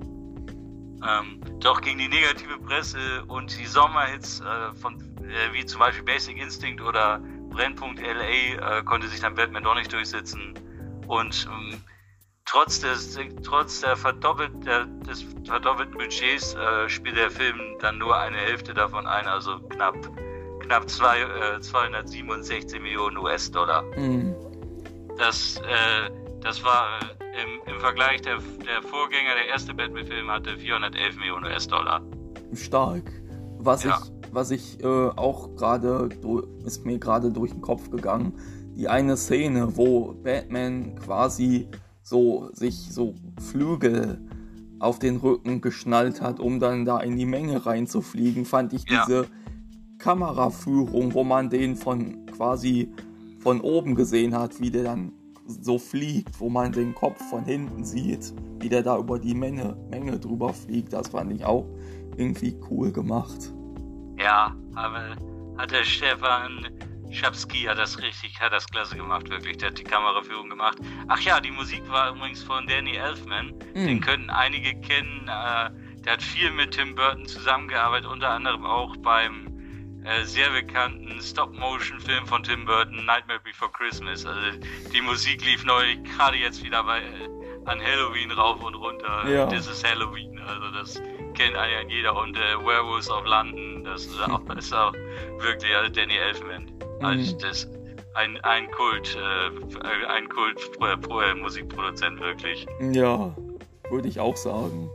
Ähm, 1.05 1.41
doch 1.59 1.81
gegen 1.81 1.97
die 1.97 2.07
negative 2.07 2.57
Presse 2.59 3.25
und 3.25 3.59
die 3.59 3.65
Sommerhits 3.65 4.39
äh, 4.39 4.73
von 4.75 5.12
äh, 5.23 5.53
wie 5.53 5.65
zum 5.65 5.79
Beispiel 5.79 6.03
Basic 6.03 6.37
Instinct 6.37 6.81
oder 6.81 7.21
Brennpunkt 7.49 8.01
LA 8.01 8.79
äh, 8.79 8.83
konnte 8.83 9.07
sich 9.07 9.19
dann 9.19 9.35
Batman 9.35 9.63
doch 9.63 9.75
nicht 9.75 9.91
durchsetzen. 9.93 10.53
Und 11.07 11.47
ähm, 11.51 11.81
trotz, 12.45 12.81
des, 12.81 13.17
trotz 13.43 13.81
der 13.81 13.95
verdoppelt, 13.95 14.51
der, 14.65 14.85
des 14.85 15.25
verdoppelten 15.45 15.97
Budgets 15.97 16.55
äh, 16.55 16.89
spielt 16.89 17.17
der 17.17 17.31
Film 17.31 17.57
dann 17.79 17.97
nur 17.97 18.17
eine 18.17 18.37
Hälfte 18.37 18.73
davon 18.73 19.07
ein, 19.07 19.27
also 19.27 19.59
knapp, 19.69 19.95
knapp 20.61 20.89
zwei, 20.89 21.21
äh, 21.21 21.61
267 21.61 22.81
Millionen 22.81 23.17
US-Dollar. 23.17 23.83
Mhm. 23.97 24.35
Das, 25.17 25.57
äh, 25.57 26.09
das 26.41 26.63
war 26.63 26.99
äh, 27.01 27.41
im, 27.43 27.73
im 27.73 27.79
Vergleich 27.79 28.21
der, 28.21 28.37
der 28.37 28.81
Vorgänger, 28.81 29.35
der 29.35 29.47
erste 29.49 29.73
Batman-Film 29.73 30.29
hatte 30.29 30.57
411 30.57 31.17
Millionen 31.17 31.45
US-Dollar. 31.45 32.01
Stark. 32.53 33.03
Was 33.63 33.83
ja. 33.83 33.99
ich 34.01 34.13
was 34.33 34.51
ich 34.51 34.83
äh, 34.83 34.87
auch 34.87 35.55
gerade, 35.55 36.09
ist 36.65 36.85
mir 36.85 36.97
gerade 36.97 37.31
durch 37.31 37.51
den 37.51 37.61
Kopf 37.61 37.89
gegangen. 37.91 38.33
Die 38.75 38.87
eine 38.87 39.15
Szene, 39.15 39.77
wo 39.77 40.13
Batman 40.13 40.95
quasi 40.95 41.67
so 42.01 42.49
sich 42.53 42.91
so 42.91 43.13
Flügel 43.39 44.19
auf 44.79 44.99
den 44.99 45.17
Rücken 45.17 45.61
geschnallt 45.61 46.21
hat, 46.21 46.39
um 46.39 46.59
dann 46.59 46.83
da 46.83 46.99
in 46.99 47.15
die 47.15 47.25
Menge 47.25 47.65
reinzufliegen, 47.65 48.45
fand 48.45 48.73
ich 48.73 48.89
ja. 48.89 49.05
diese 49.05 49.27
Kameraführung, 49.99 51.13
wo 51.13 51.23
man 51.23 51.49
den 51.49 51.75
von 51.75 52.25
quasi 52.25 52.91
von 53.39 53.61
oben 53.61 53.95
gesehen 53.95 54.35
hat, 54.35 54.59
wie 54.59 54.71
der 54.71 54.83
dann 54.83 55.13
so 55.45 55.77
fliegt, 55.77 56.39
wo 56.39 56.49
man 56.49 56.71
den 56.71 56.95
Kopf 56.95 57.21
von 57.29 57.45
hinten 57.45 57.85
sieht, 57.85 58.33
wie 58.59 58.69
der 58.69 58.81
da 58.81 58.97
über 58.97 59.19
die 59.19 59.35
Menge, 59.35 59.77
Menge 59.89 60.19
drüber 60.19 60.53
fliegt, 60.53 60.93
das 60.93 61.09
fand 61.09 61.31
ich 61.31 61.45
auch 61.45 61.65
irgendwie 62.17 62.55
cool 62.69 62.91
gemacht. 62.91 63.51
Ja, 64.17 64.55
aber 64.75 65.15
hat 65.57 65.71
der 65.71 65.83
Stefan 65.83 66.69
Schapski 67.13 67.63
hat 67.63 67.77
das 67.77 68.01
richtig, 68.01 68.39
hat 68.41 68.51
das 68.51 68.65
klasse 68.67 68.95
gemacht, 68.95 69.29
wirklich. 69.29 69.57
Der 69.57 69.69
hat 69.69 69.77
die 69.77 69.83
Kameraführung 69.83 70.49
gemacht. 70.49 70.79
Ach 71.07 71.19
ja, 71.19 71.39
die 71.39 71.51
Musik 71.51 71.87
war 71.89 72.11
übrigens 72.15 72.41
von 72.41 72.65
Danny 72.65 72.95
Elfman. 72.95 73.53
Mhm. 73.75 73.87
Den 73.87 74.01
könnten 74.01 74.29
einige 74.29 74.79
kennen. 74.81 75.27
Äh, 75.27 75.69
der 76.03 76.13
hat 76.13 76.23
viel 76.23 76.51
mit 76.51 76.71
Tim 76.71 76.95
Burton 76.95 77.25
zusammengearbeitet, 77.25 78.09
unter 78.09 78.29
anderem 78.29 78.65
auch 78.65 78.97
beim 78.97 79.47
äh, 80.03 80.23
sehr 80.25 80.49
bekannten 80.49 81.21
Stop-Motion-Film 81.21 82.25
von 82.25 82.43
Tim 82.43 82.65
Burton, 82.65 83.05
Nightmare 83.05 83.39
Before 83.43 83.71
Christmas. 83.71 84.25
Also 84.25 84.59
die 84.91 85.01
Musik 85.01 85.45
lief 85.45 85.63
neulich 85.63 86.03
gerade 86.03 86.37
jetzt 86.37 86.63
wieder 86.63 86.83
bei, 86.83 86.99
äh, 86.99 87.29
an 87.65 87.79
Halloween 87.81 88.31
rauf 88.31 88.61
und 88.61 88.75
runter. 88.75 89.29
Ja. 89.29 89.45
Das 89.45 89.67
ist 89.67 89.87
Halloween, 89.87 90.39
also 90.39 90.71
das 90.71 91.01
kennt 91.33 91.55
ja 91.55 91.81
jeder. 91.87 92.15
Und 92.15 92.37
äh, 92.37 92.57
Werewolves 92.65 93.09
of 93.09 93.25
London, 93.25 93.83
das 93.83 94.05
ist 94.05 94.21
auch, 94.21 94.41
ist 94.57 94.73
auch 94.73 94.93
wirklich 95.39 95.75
also 95.75 95.91
Danny 95.91 96.15
Elfman. 96.15 96.65
Mhm. 96.99 97.05
Also 97.05 97.37
das 97.37 97.67
ein, 98.15 98.39
ein 98.41 98.69
Kult, 98.71 99.15
äh, 99.15 100.05
ein 100.07 100.29
Kult 100.29 100.59
äh, 100.81 101.33
Musikproduzent 101.35 102.19
wirklich. 102.19 102.65
Ja, 102.79 103.35
würde 103.89 104.07
ich 104.07 104.19
auch 104.19 104.35
sagen. 104.35 104.89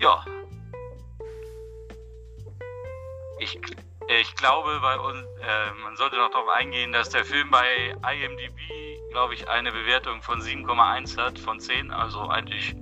Ja. 0.00 0.24
Ich, 3.38 3.58
ich 4.08 4.34
glaube, 4.36 4.78
bei 4.80 4.98
uns, 4.98 5.22
äh, 5.40 5.82
man 5.82 5.96
sollte 5.96 6.16
noch 6.16 6.30
darauf 6.30 6.48
eingehen, 6.48 6.92
dass 6.92 7.10
der 7.10 7.24
Film 7.24 7.50
bei 7.50 7.94
IMDb, 8.12 8.58
glaube 9.12 9.34
ich, 9.34 9.48
eine 9.48 9.72
Bewertung 9.72 10.22
von 10.22 10.40
7,1 10.40 11.18
hat 11.18 11.38
von 11.38 11.60
10, 11.60 11.90
also 11.90 12.28
eigentlich 12.28 12.74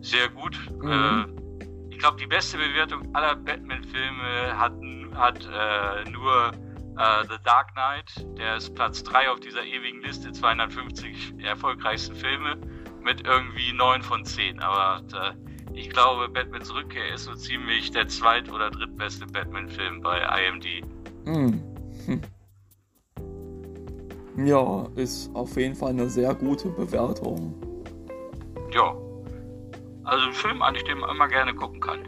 sehr 0.00 0.28
gut. 0.28 0.58
Mhm. 0.82 0.90
Äh, 0.90 1.90
ich 1.90 1.98
glaube, 1.98 2.16
die 2.18 2.26
beste 2.26 2.58
Bewertung 2.58 3.14
aller 3.14 3.34
Batman-Filme 3.34 4.56
hat, 4.56 4.72
hat 5.14 5.48
äh, 5.52 6.10
nur 6.10 6.52
äh, 6.96 7.24
The 7.28 7.36
Dark 7.44 7.72
Knight. 7.72 8.26
Der 8.38 8.56
ist 8.56 8.74
Platz 8.74 9.02
3 9.02 9.30
auf 9.30 9.40
dieser 9.40 9.64
ewigen 9.64 10.00
Liste, 10.02 10.30
250 10.30 11.34
erfolgreichsten 11.42 12.14
Filme 12.14 12.56
mit 13.02 13.26
irgendwie 13.26 13.72
9 13.72 14.02
von 14.02 14.24
10. 14.24 14.60
Aber 14.60 15.02
äh, 15.12 15.74
ich 15.74 15.90
glaube, 15.90 16.28
Batmans 16.28 16.72
Rückkehr 16.72 17.14
ist 17.14 17.24
so 17.24 17.34
ziemlich 17.34 17.90
der 17.90 18.08
zweit- 18.08 18.50
oder 18.50 18.70
drittbeste 18.70 19.26
Batman-Film 19.26 20.00
bei 20.00 20.20
IMD. 20.20 20.84
Mhm. 21.24 21.62
Hm. 22.06 22.20
Ja, 24.46 24.86
ist 24.94 25.34
auf 25.34 25.56
jeden 25.56 25.74
Fall 25.74 25.90
eine 25.90 26.08
sehr 26.08 26.32
gute 26.34 26.68
Bewertung. 26.68 27.54
Ja. 28.72 28.94
Also 30.08 30.26
ein 30.26 30.32
Film, 30.32 30.62
an 30.62 30.74
dem 30.74 31.00
man 31.00 31.10
immer 31.10 31.28
gerne 31.28 31.54
gucken 31.54 31.80
kann. 31.80 32.00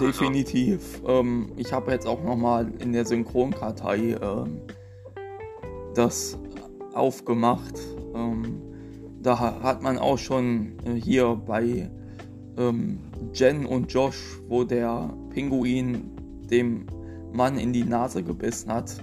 Definitiv. 0.00 1.00
Also. 1.04 1.20
Ähm, 1.20 1.52
ich 1.56 1.72
habe 1.72 1.92
jetzt 1.92 2.06
auch 2.06 2.22
nochmal 2.22 2.72
in 2.80 2.92
der 2.92 3.04
Synchronkartei 3.04 4.16
ähm, 4.20 4.60
das 5.94 6.36
aufgemacht. 6.94 7.78
Ähm, 8.14 8.60
da 9.22 9.38
hat 9.38 9.82
man 9.82 9.98
auch 9.98 10.18
schon 10.18 10.76
äh, 10.84 11.00
hier 11.00 11.36
bei 11.36 11.88
ähm, 12.58 12.98
Jen 13.32 13.66
und 13.66 13.92
Josh, 13.92 14.40
wo 14.48 14.64
der 14.64 15.14
Pinguin 15.30 16.10
dem 16.50 16.86
Mann 17.32 17.56
in 17.56 17.72
die 17.72 17.84
Nase 17.84 18.24
gebissen 18.24 18.72
hat, 18.72 18.96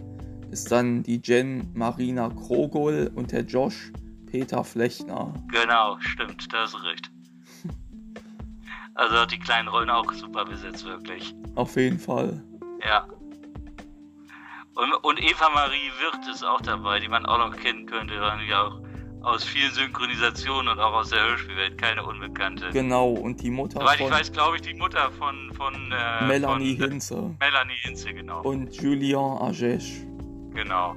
ist 0.52 0.72
dann 0.72 1.04
die 1.04 1.22
Jen 1.24 1.70
Marina 1.74 2.30
Krogol 2.30 3.12
und 3.16 3.32
der 3.32 3.42
Josh 3.42 3.94
Peter 4.26 4.64
Flechner. 4.64 5.34
Genau, 5.52 5.98
stimmt, 6.00 6.54
da 6.54 6.64
hast 6.64 6.74
du 6.74 6.78
recht. 6.80 7.12
Also 9.02 9.18
hat 9.18 9.32
die 9.32 9.40
kleinen 9.40 9.68
Rollen 9.68 9.90
auch 9.90 10.14
super 10.14 10.46
besetzt, 10.46 10.86
wirklich. 10.86 11.34
Auf 11.56 11.76
jeden 11.76 11.98
Fall. 11.98 12.40
Ja. 12.88 13.08
Und, 14.76 14.94
und 15.02 15.20
Eva 15.20 15.50
Marie 15.50 15.90
Wirth 16.00 16.28
ist 16.32 16.44
auch 16.44 16.62
dabei, 16.62 17.00
die 17.00 17.08
man 17.08 17.26
auch 17.26 17.40
noch 17.40 17.58
kennen 17.58 17.88
könnte, 17.88 18.22
weil 18.22 18.48
ja 18.48 18.68
auch 18.68 18.80
aus 19.24 19.44
vielen 19.44 19.72
Synchronisationen 19.72 20.72
und 20.72 20.80
auch 20.80 20.94
aus 20.94 21.10
der 21.10 21.20
Hörspielwelt 21.20 21.80
keine 21.80 22.06
Unbekannte. 22.06 22.70
Genau, 22.70 23.10
und 23.10 23.42
die 23.42 23.50
Mutter 23.50 23.80
Soweit 23.80 23.98
von... 23.98 24.06
ich 24.06 24.14
weiß, 24.14 24.34
glaube 24.34 24.58
ich, 24.58 24.62
die 24.62 24.76
Mutter 24.76 25.10
von... 25.14 25.52
von 25.56 25.74
äh, 25.74 26.28
Melanie 26.28 26.78
von, 26.78 26.90
Hinze. 26.92 27.36
Melanie 27.40 27.78
Hinze, 27.82 28.14
genau. 28.14 28.44
Und 28.44 28.72
Julian 28.80 29.40
Agesh. 29.40 30.04
Genau. 30.54 30.96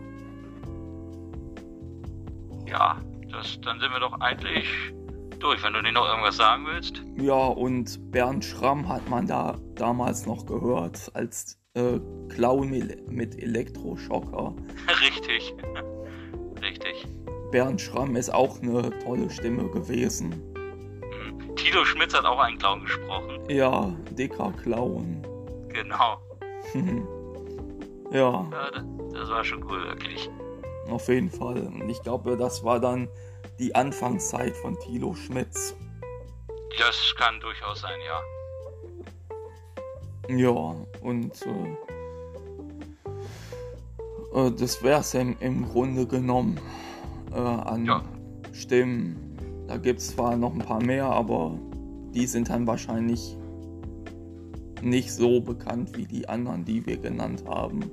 Ja, 2.66 3.00
das, 3.32 3.58
dann 3.62 3.80
sind 3.80 3.90
wir 3.92 4.00
doch 4.00 4.20
eigentlich 4.20 4.92
durch, 5.38 5.62
wenn 5.62 5.72
du 5.72 5.82
dir 5.82 5.92
noch 5.92 6.06
irgendwas 6.06 6.36
sagen 6.36 6.66
willst. 6.66 7.02
Ja, 7.16 7.34
und 7.34 8.10
Bernd 8.10 8.44
Schramm 8.44 8.88
hat 8.88 9.08
man 9.08 9.26
da 9.26 9.58
damals 9.74 10.26
noch 10.26 10.46
gehört 10.46 11.10
als 11.14 11.58
äh, 11.74 11.98
Clown 12.28 12.70
mit 13.08 13.42
Elektroschocker. 13.42 14.54
Richtig. 15.00 15.54
Richtig. 16.62 17.06
Bernd 17.50 17.80
Schramm 17.80 18.16
ist 18.16 18.32
auch 18.32 18.60
eine 18.62 18.90
tolle 19.00 19.30
Stimme 19.30 19.68
gewesen. 19.70 20.30
Mhm. 20.30 21.56
Tilo 21.56 21.84
Schmitz 21.84 22.14
hat 22.14 22.24
auch 22.24 22.38
einen 22.38 22.58
Clown 22.58 22.80
gesprochen. 22.80 23.38
Ja, 23.48 23.94
dicker 24.10 24.52
Clown. 24.62 25.22
Genau. 25.68 26.18
ja. 28.10 28.48
ja 28.50 28.70
das, 28.72 28.84
das 29.12 29.28
war 29.30 29.44
schon 29.44 29.62
cool, 29.64 29.84
wirklich. 29.84 30.30
Auf 30.88 31.08
jeden 31.08 31.30
Fall. 31.30 31.58
Und 31.66 31.88
ich 31.88 32.02
glaube, 32.02 32.36
das 32.36 32.64
war 32.64 32.78
dann 32.78 33.08
die 33.58 33.74
Anfangszeit 33.74 34.56
von 34.56 34.78
Thilo 34.80 35.14
Schmitz. 35.14 35.74
Das 36.78 37.14
kann 37.16 37.40
durchaus 37.40 37.80
sein, 37.80 37.98
ja. 38.06 38.20
Ja, 40.28 40.74
und 41.02 41.32
äh, 41.46 41.76
äh, 44.34 44.50
das 44.52 44.82
wäre 44.82 45.00
es 45.00 45.14
im, 45.14 45.36
im 45.40 45.68
Grunde 45.68 46.06
genommen 46.06 46.58
äh, 47.32 47.38
an 47.38 47.84
ja. 47.84 48.02
Stimmen. 48.52 49.64
Da 49.68 49.76
gibt 49.76 50.00
es 50.00 50.08
zwar 50.08 50.36
noch 50.36 50.52
ein 50.52 50.60
paar 50.60 50.82
mehr, 50.82 51.06
aber 51.06 51.58
die 52.14 52.26
sind 52.26 52.48
dann 52.48 52.66
wahrscheinlich 52.66 53.36
nicht 54.82 55.12
so 55.12 55.40
bekannt 55.40 55.96
wie 55.96 56.06
die 56.06 56.28
anderen, 56.28 56.64
die 56.64 56.84
wir 56.86 56.96
genannt 56.96 57.44
haben. 57.46 57.90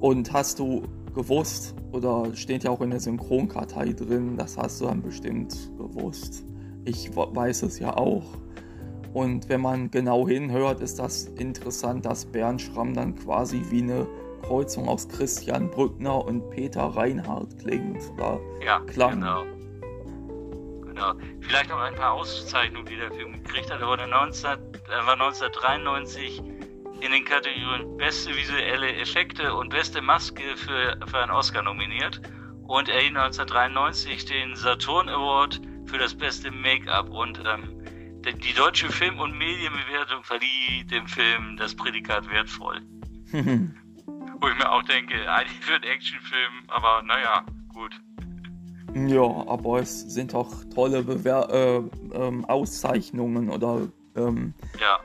Und 0.00 0.32
hast 0.32 0.58
du 0.58 0.82
gewusst, 1.14 1.74
oder 1.92 2.34
steht 2.34 2.64
ja 2.64 2.70
auch 2.70 2.80
in 2.80 2.90
der 2.90 3.00
Synchronkartei 3.00 3.92
drin, 3.92 4.36
das 4.36 4.56
hast 4.58 4.80
du 4.80 4.86
dann 4.86 5.02
bestimmt 5.02 5.54
gewusst. 5.78 6.44
Ich 6.84 7.14
weiß 7.16 7.62
es 7.62 7.78
ja 7.78 7.96
auch. 7.96 8.24
Und 9.14 9.48
wenn 9.48 9.60
man 9.60 9.90
genau 9.90 10.26
hinhört, 10.26 10.80
ist 10.80 10.98
das 10.98 11.26
interessant, 11.38 12.04
dass 12.04 12.26
Bernd 12.26 12.60
Schramm 12.60 12.94
dann 12.94 13.14
quasi 13.14 13.62
wie 13.70 13.82
eine 13.82 14.06
Kreuzung 14.42 14.88
aus 14.88 15.08
Christian 15.08 15.70
Brückner 15.70 16.24
und 16.24 16.50
Peter 16.50 16.82
Reinhardt 16.82 17.58
klingt. 17.58 18.02
Oder 18.14 18.40
ja, 18.64 18.80
klang. 18.80 19.20
genau. 19.20 19.44
Genau. 20.82 21.12
vielleicht 21.40 21.72
auch 21.72 21.78
ein 21.78 21.94
paar 21.94 22.12
Auszeichnungen, 22.12 22.86
die 22.86 22.96
der 22.96 23.10
Film 23.10 23.32
gekriegt 23.32 23.72
hat. 23.72 23.80
Er 23.80 23.88
wurde 23.88 24.06
19, 24.06 24.50
er 24.50 25.06
war 25.06 25.14
1993 25.14 26.42
in 27.04 27.12
den 27.12 27.24
Kategorien 27.24 27.96
Beste 27.98 28.34
visuelle 28.34 28.94
Effekte 28.96 29.54
und 29.54 29.68
Beste 29.68 30.00
Maske 30.00 30.56
für, 30.56 30.98
für 31.06 31.18
einen 31.18 31.32
Oscar 31.32 31.62
nominiert 31.62 32.22
und 32.66 32.88
er 32.88 32.94
erhielt 32.94 33.16
1993 33.16 34.24
den 34.24 34.56
Saturn 34.56 35.10
Award 35.10 35.60
für 35.84 35.98
das 35.98 36.14
beste 36.14 36.50
Make-up 36.50 37.10
und 37.10 37.42
ähm, 37.44 37.82
die 38.24 38.54
deutsche 38.54 38.90
Film- 38.90 39.20
und 39.20 39.36
Medienbewertung 39.36 40.24
verlieh 40.24 40.84
dem 40.90 41.06
Film 41.06 41.58
das 41.58 41.76
Prädikat 41.76 42.30
wertvoll. 42.30 42.80
Wo 43.32 44.48
ich 44.48 44.56
mir 44.56 44.72
auch 44.72 44.82
denke, 44.84 45.30
eigentlich 45.30 45.60
für 45.60 45.74
einen 45.74 45.84
Actionfilm, 45.84 46.52
aber 46.68 47.02
naja, 47.02 47.44
gut. 47.74 48.00
Ja, 48.94 49.46
aber 49.46 49.80
es 49.80 50.00
sind 50.00 50.34
auch 50.34 50.50
tolle 50.74 51.02
Bewer 51.02 51.50
äh, 51.50 52.16
ähm, 52.16 52.46
Auszeichnungen 52.46 53.50
oder 53.50 53.88
ähm, 54.16 54.54
ja. 54.80 54.98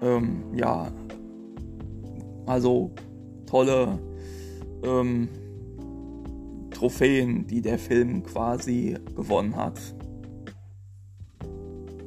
Ähm, 0.00 0.42
ja, 0.54 0.90
also 2.46 2.90
tolle 3.46 3.98
ähm, 4.82 5.28
Trophäen, 6.70 7.46
die 7.46 7.60
der 7.60 7.78
Film 7.78 8.22
quasi 8.22 8.96
gewonnen 9.14 9.54
hat. 9.56 9.78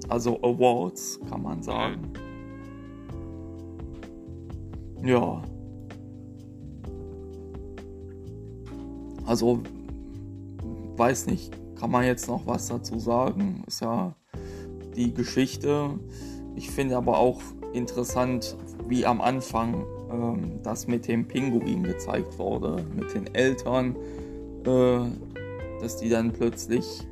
Also 0.09 0.37
Awards, 0.41 1.19
kann 1.29 1.41
man 1.41 1.63
sagen. 1.63 2.13
Ja. 5.03 5.41
Also, 9.25 9.61
weiß 10.97 11.27
nicht, 11.27 11.51
kann 11.75 11.91
man 11.91 12.05
jetzt 12.05 12.27
noch 12.27 12.45
was 12.45 12.67
dazu 12.67 12.99
sagen? 12.99 13.63
Ist 13.67 13.81
ja 13.81 14.15
die 14.95 15.13
Geschichte. 15.13 15.99
Ich 16.55 16.69
finde 16.69 16.97
aber 16.97 17.17
auch 17.17 17.41
interessant, 17.75 18.55
wie 18.87 19.05
am 19.05 19.21
Anfang 19.21 19.85
ähm, 20.11 20.59
das 20.63 20.87
mit 20.87 21.07
dem 21.07 21.27
Pinguin 21.27 21.83
gezeigt 21.83 22.37
wurde, 22.37 22.83
mit 22.95 23.13
den 23.13 23.33
Eltern, 23.35 23.95
äh, 24.65 24.99
dass 25.81 25.97
die 25.97 26.09
dann 26.09 26.31
plötzlich 26.31 27.07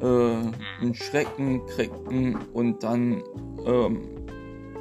äh, 0.00 0.04
einen 0.04 0.94
Schrecken 0.94 1.64
kriegten 1.66 2.36
und 2.52 2.82
dann, 2.82 3.22
ähm, 3.64 4.00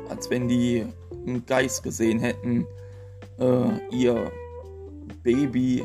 als 0.10 0.30
wenn 0.30 0.48
die 0.48 0.86
einen 1.12 1.46
Geist 1.46 1.84
gesehen 1.84 2.20
hätten, 2.20 2.66
äh, 3.40 3.96
ihr 3.96 4.32
Baby 5.24 5.84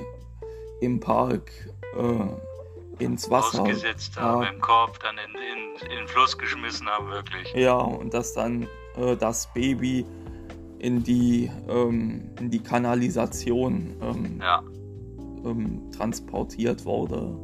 im 0.80 1.00
Park 1.00 1.50
äh, 1.96 3.02
ins 3.02 3.30
Wasser 3.30 3.62
ausgesetzt 3.62 4.16
haben, 4.16 4.46
im 4.54 4.60
Korb 4.60 5.00
dann 5.00 5.16
in, 5.18 5.34
in, 5.34 5.90
in, 5.90 5.96
den 5.98 6.08
Fluss 6.08 6.36
geschmissen 6.36 6.88
haben, 6.88 7.10
wirklich. 7.10 7.52
Ja, 7.54 7.74
und 7.74 8.14
dass 8.14 8.34
dann 8.34 8.68
äh, 8.96 9.16
das 9.16 9.52
Baby 9.52 10.04
in 10.78 11.02
die, 11.02 11.50
ähm, 11.68 12.30
in 12.40 12.50
die 12.50 12.60
Kanalisation 12.60 13.94
ähm, 14.00 14.40
ja. 14.40 14.62
ähm, 15.44 15.90
transportiert 15.96 16.84
wurde. 16.84 17.36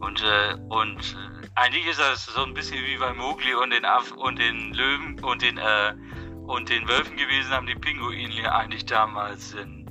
Und, 0.00 0.22
äh, 0.22 0.54
und 0.68 0.98
äh, 0.98 1.48
eigentlich 1.56 1.86
ist 1.88 1.98
das 1.98 2.26
so 2.26 2.44
ein 2.44 2.54
bisschen 2.54 2.78
wie 2.84 2.96
bei 2.98 3.12
Mowgli 3.12 3.54
und 3.54 3.70
den 3.70 3.84
Aff 3.84 4.12
und 4.12 4.38
den 4.38 4.72
Löwen 4.72 5.18
und 5.24 5.42
den 5.42 5.58
äh, 5.58 5.94
und 6.48 6.70
den 6.70 6.88
Wölfen 6.88 7.16
gewesen, 7.16 7.50
haben 7.50 7.66
die 7.66 7.74
Pinguine 7.74 8.50
eigentlich 8.50 8.86
damals 8.86 9.52
den, 9.52 9.84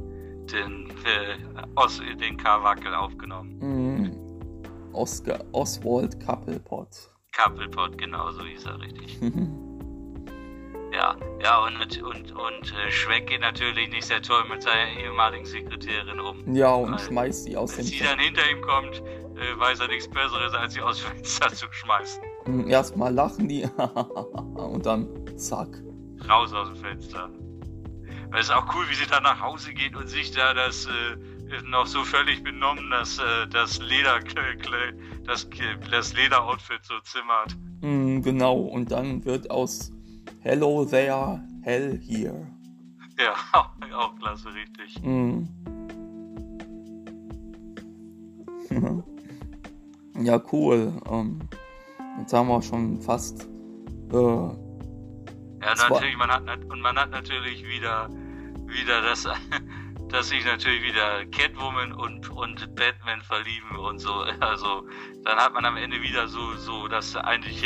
den, 0.51 0.89
äh, 1.05 1.37
Os, 1.75 2.01
den 2.19 2.35
Karwackel 2.35 2.93
aufgenommen. 2.95 3.59
Mm. 3.59 4.95
Oscar, 4.95 5.39
Oswald 5.51 6.19
Kappelpott. 6.19 7.11
Kappelpott, 7.31 7.97
genau, 7.97 8.31
so 8.31 8.43
hieß 8.43 8.65
er 8.65 8.79
richtig. 8.81 9.19
ja, 10.97 11.15
ja, 11.43 11.63
und, 11.63 12.01
und, 12.01 12.31
und 12.31 12.73
äh, 12.73 12.91
Schweck 12.91 13.27
geht 13.27 13.41
natürlich 13.41 13.89
nicht 13.89 14.05
sehr 14.05 14.21
toll 14.21 14.43
mit 14.49 14.63
seiner 14.63 14.89
ehemaligen 14.99 15.45
Sekretärin 15.45 16.19
um. 16.19 16.55
Ja, 16.55 16.73
und 16.73 16.99
schmeißt 16.99 17.43
sie 17.43 17.55
aus 17.55 17.71
dem 17.71 17.79
Wenn 17.79 17.85
sie 17.85 17.99
dann 17.99 18.19
hinter 18.19 18.49
ihm 18.49 18.61
kommt, 18.61 19.03
äh, 19.37 19.59
weiß 19.59 19.79
er 19.81 19.89
nichts 19.89 20.09
Besseres, 20.09 20.53
als 20.53 20.73
sie 20.73 20.81
aus 20.81 21.01
dem 21.01 21.11
Fenster 21.11 21.53
zu 21.53 21.67
schmeißen. 21.71 22.23
Hm, 22.45 22.67
erstmal 22.67 23.13
lachen 23.13 23.47
die 23.47 23.63
und 24.55 24.85
dann 24.85 25.07
zack. 25.37 25.69
Raus 26.27 26.51
aus 26.53 26.69
dem 26.69 26.77
Fenster. 26.77 27.29
Es 28.33 28.45
ist 28.45 28.51
auch 28.51 28.65
cool, 28.75 28.85
wie 28.89 28.95
sie 28.95 29.07
dann 29.07 29.23
nach 29.23 29.39
Hause 29.39 29.73
geht 29.73 29.95
und 29.95 30.07
sich 30.07 30.31
da 30.31 30.53
das 30.55 30.87
äh, 30.87 31.61
noch 31.63 31.85
so 31.85 32.03
völlig 32.03 32.43
benommen, 32.43 32.89
dass 32.89 33.19
äh, 33.19 33.47
das 33.51 33.79
Leder 33.79 34.19
das, 35.25 35.47
das 35.91 36.13
Lederoutfit 36.13 36.83
so 36.83 36.99
zimmert. 37.01 37.55
Mm, 37.81 38.21
genau, 38.21 38.57
und 38.57 38.91
dann 38.91 39.23
wird 39.23 39.51
aus 39.51 39.91
Hello 40.47 40.85
there, 40.85 41.41
Hell 41.61 41.99
here. 41.99 42.47
Ja, 43.19 43.33
auch, 43.51 44.15
klasse, 44.17 44.47
richtig. 44.53 44.97
Mm. 45.03 45.43
Ja, 50.23 50.41
cool. 50.53 50.93
Ähm, 51.11 51.41
jetzt 52.19 52.31
haben 52.31 52.47
wir 52.47 52.61
schon 52.61 53.01
fast. 53.01 53.45
Äh, 54.13 54.15
ja, 54.15 54.55
natürlich, 55.89 56.15
man 56.15 56.31
hat, 56.31 56.63
und 56.63 56.79
man 56.79 56.97
hat 56.97 57.11
natürlich 57.11 57.67
wieder, 57.67 58.07
wieder 58.67 59.01
das, 59.01 59.27
dass 60.07 60.29
sich 60.29 60.45
natürlich 60.45 60.81
wieder 60.81 61.25
Catwoman 61.25 61.91
und, 61.91 62.29
und 62.29 62.73
Batman 62.73 63.21
verlieben 63.21 63.75
und 63.75 63.99
so. 63.99 64.23
Also, 64.39 64.87
dann 65.25 65.37
hat 65.39 65.53
man 65.53 65.65
am 65.65 65.75
Ende 65.75 66.01
wieder 66.01 66.29
so, 66.29 66.53
so, 66.53 66.87
dass 66.87 67.17
eigentlich 67.17 67.61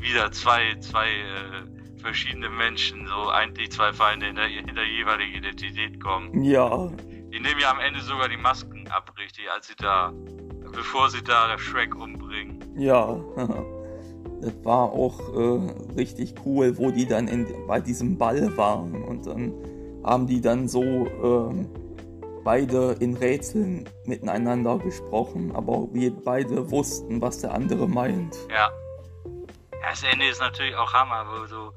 wieder 0.00 0.32
zwei, 0.32 0.74
zwei 0.80 1.08
äh, 1.08 2.00
verschiedene 2.00 2.48
Menschen, 2.48 3.06
so 3.06 3.28
eigentlich 3.28 3.72
zwei 3.72 3.92
Feinde 3.92 4.28
in 4.28 4.36
der, 4.36 4.46
in 4.48 4.74
der 4.74 4.86
jeweiligen 4.86 5.34
Identität 5.34 6.00
kommen. 6.00 6.42
Ja. 6.42 6.90
Die 7.32 7.40
nehmen 7.40 7.60
ja 7.60 7.70
am 7.70 7.80
Ende 7.80 8.00
sogar 8.00 8.28
die 8.28 8.36
Masken 8.36 8.88
ab, 8.88 9.12
richtig, 9.18 9.50
als 9.50 9.66
sie 9.66 9.76
da 9.76 10.12
bevor 10.76 11.10
sie 11.10 11.22
da 11.22 11.48
der 11.48 11.58
Shrek 11.58 11.94
umbringen. 11.94 12.58
Ja, 12.76 13.18
das 14.40 14.52
war 14.62 14.92
auch 14.92 15.18
äh, 15.34 15.94
richtig 15.96 16.34
cool, 16.44 16.76
wo 16.78 16.90
die 16.90 17.06
dann 17.06 17.28
in, 17.28 17.46
bei 17.66 17.80
diesem 17.80 18.18
Ball 18.18 18.56
waren 18.56 19.02
und 19.02 19.26
dann 19.26 19.52
haben 20.04 20.26
die 20.26 20.40
dann 20.40 20.68
so 20.68 20.82
ähm, 20.82 21.68
beide 22.44 22.96
in 23.00 23.16
Rätseln 23.16 23.88
miteinander 24.04 24.78
gesprochen, 24.78 25.50
aber 25.52 25.88
wir 25.92 26.12
beide 26.12 26.70
wussten, 26.70 27.20
was 27.20 27.40
der 27.40 27.52
andere 27.52 27.88
meint. 27.88 28.36
Ja. 28.50 28.70
Das 29.82 30.02
Ende 30.02 30.26
ist 30.26 30.40
natürlich 30.40 30.74
auch 30.76 30.92
Hammer, 30.92 31.26
wo 31.28 31.46
so 31.46 31.72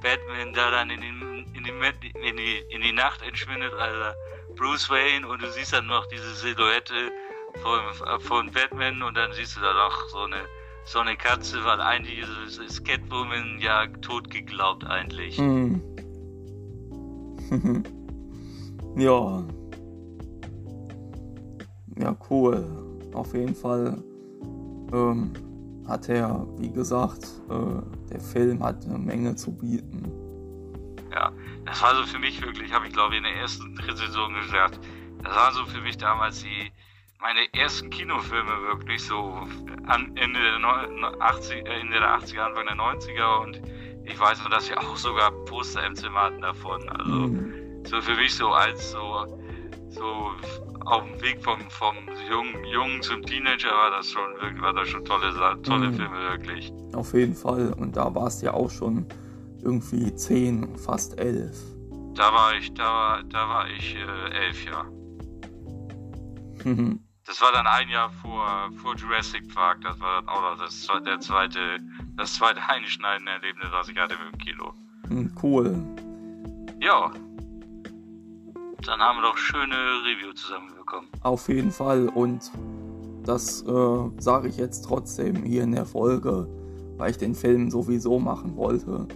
Batman 0.00 0.52
da 0.54 0.70
dann 0.70 0.90
in, 0.90 1.02
in, 1.02 1.64
die, 1.64 2.28
in, 2.28 2.36
die, 2.36 2.58
in 2.70 2.80
die 2.80 2.92
Nacht 2.92 3.22
entschwindet, 3.22 3.72
also 3.74 4.16
Bruce 4.56 4.88
Wayne 4.90 5.26
und 5.26 5.42
du 5.42 5.50
siehst 5.50 5.72
dann 5.72 5.86
noch 5.86 6.06
diese 6.06 6.34
Silhouette 6.34 7.12
von, 7.62 8.20
von 8.20 8.50
Batman 8.50 9.02
und 9.02 9.16
dann 9.16 9.32
siehst 9.32 9.56
du 9.56 9.60
da 9.60 9.72
noch 9.74 10.08
so 10.08 10.20
eine 10.20 10.44
so 10.84 10.98
eine 10.98 11.16
Katze, 11.16 11.64
weil 11.64 11.80
eigentlich 11.80 12.18
ist, 12.18 12.58
ist 12.58 12.84
Catwoman 12.84 13.58
ja 13.60 13.86
tot 14.00 14.30
geglaubt 14.30 14.84
eigentlich. 14.84 15.38
Mhm. 15.38 15.80
ja. 18.96 19.44
Ja, 21.98 22.16
cool. 22.30 22.64
Auf 23.12 23.34
jeden 23.34 23.54
Fall 23.54 24.02
ähm, 24.92 25.32
hat 25.90 26.08
er, 26.08 26.46
wie 26.56 26.70
gesagt, 26.70 27.26
äh, 27.50 28.10
der 28.10 28.20
Film 28.20 28.62
hat 28.62 28.84
eine 28.86 28.98
Menge 28.98 29.34
zu 29.36 29.52
bieten. 29.52 30.10
Ja, 31.12 31.32
das 31.66 31.82
war 31.82 31.94
so 31.96 32.04
für 32.04 32.18
mich 32.18 32.40
wirklich, 32.40 32.72
habe 32.72 32.86
ich 32.86 32.92
glaube 32.92 33.14
ich 33.14 33.18
in 33.18 33.24
der 33.24 33.36
ersten 33.36 33.76
Saison 33.76 34.32
gesagt, 34.34 34.78
das 35.22 35.34
war 35.34 35.52
so 35.52 35.64
für 35.66 35.80
mich 35.80 35.98
damals 35.98 36.42
die 36.42 36.72
meine 37.20 37.52
ersten 37.52 37.90
Kinofilme 37.90 38.62
wirklich 38.68 39.04
so 39.04 39.46
an 39.86 40.16
Ende 40.16 40.40
der, 40.40 41.20
80, 41.20 41.66
äh, 41.66 41.80
Ende 41.80 41.98
der 41.98 42.18
80er, 42.18 42.40
Anfang 42.40 42.66
der 42.66 42.76
90er 42.76 43.42
und 43.42 43.60
ich 44.04 44.18
weiß 44.18 44.40
nur, 44.40 44.50
dass 44.50 44.68
wir 44.68 44.78
auch 44.78 44.96
sogar 44.96 45.30
Poster 45.44 45.84
im 45.84 45.94
Zimmer 45.94 46.22
hatten 46.22 46.40
davon. 46.40 46.88
Also 46.88 47.12
mhm. 47.12 47.84
so 47.84 48.00
für 48.00 48.16
mich 48.16 48.34
so 48.34 48.48
als 48.48 48.92
so, 48.92 49.38
so 49.90 50.30
auf 50.86 51.04
dem 51.04 51.20
Weg 51.20 51.42
vom, 51.42 51.58
vom 51.70 51.94
Jungen, 52.28 52.64
Jungen 52.64 53.02
zum 53.02 53.22
Teenager 53.22 53.70
war 53.70 53.90
das 53.90 54.10
schon 54.10 54.32
wirklich, 54.40 54.62
war 54.62 54.72
das 54.72 54.88
schon 54.88 55.04
tolle, 55.04 55.32
tolle 55.62 55.88
mhm. 55.88 55.94
Filme 55.94 56.20
wirklich. 56.30 56.72
Auf 56.94 57.12
jeden 57.14 57.34
Fall. 57.34 57.72
Und 57.74 57.96
da 57.96 58.14
war 58.14 58.28
es 58.28 58.40
ja 58.42 58.54
auch 58.54 58.70
schon 58.70 59.06
irgendwie 59.62 60.14
zehn, 60.14 60.76
fast 60.78 61.18
elf. 61.18 61.56
Da 62.14 62.32
war 62.32 62.54
ich, 62.54 62.72
da 62.74 62.84
war, 62.84 63.22
da 63.24 63.48
war 63.48 63.68
ich 63.68 63.96
äh, 63.96 64.46
elf, 64.46 64.64
ja. 64.64 64.84
Mhm. 66.64 67.00
Das 67.26 67.40
war 67.40 67.52
dann 67.52 67.66
ein 67.66 67.88
Jahr 67.88 68.10
vor, 68.10 68.70
vor 68.82 68.96
Jurassic 68.96 69.54
Park. 69.54 69.82
Das 69.82 70.00
war 70.00 70.20
dann 70.20 70.28
auch 70.28 70.58
das, 70.58 70.88
der 71.04 71.20
zweite, 71.20 71.78
das 72.16 72.34
zweite 72.34 72.60
einschneidende 72.68 73.32
Erlebnis, 73.32 73.68
was 73.70 73.88
ich 73.88 73.96
hatte 73.96 74.16
mit 74.24 74.34
dem 74.34 74.38
Kilo. 74.38 74.74
Hm, 75.08 75.32
cool. 75.42 75.76
Ja. 76.80 77.12
Dann 78.86 79.00
haben 79.00 79.18
wir 79.18 79.22
doch 79.22 79.36
schöne 79.36 79.74
Review 80.04 80.32
zusammenbekommen. 80.32 81.08
Auf 81.22 81.48
jeden 81.48 81.70
Fall. 81.70 82.08
Und 82.08 82.50
das 83.24 83.62
äh, 83.62 84.10
sage 84.18 84.48
ich 84.48 84.56
jetzt 84.56 84.82
trotzdem 84.82 85.42
hier 85.44 85.62
in 85.64 85.72
der 85.72 85.86
Folge, 85.86 86.48
weil 86.96 87.10
ich 87.10 87.18
den 87.18 87.34
Film 87.34 87.70
sowieso 87.70 88.18
machen 88.18 88.56
wollte. 88.56 89.06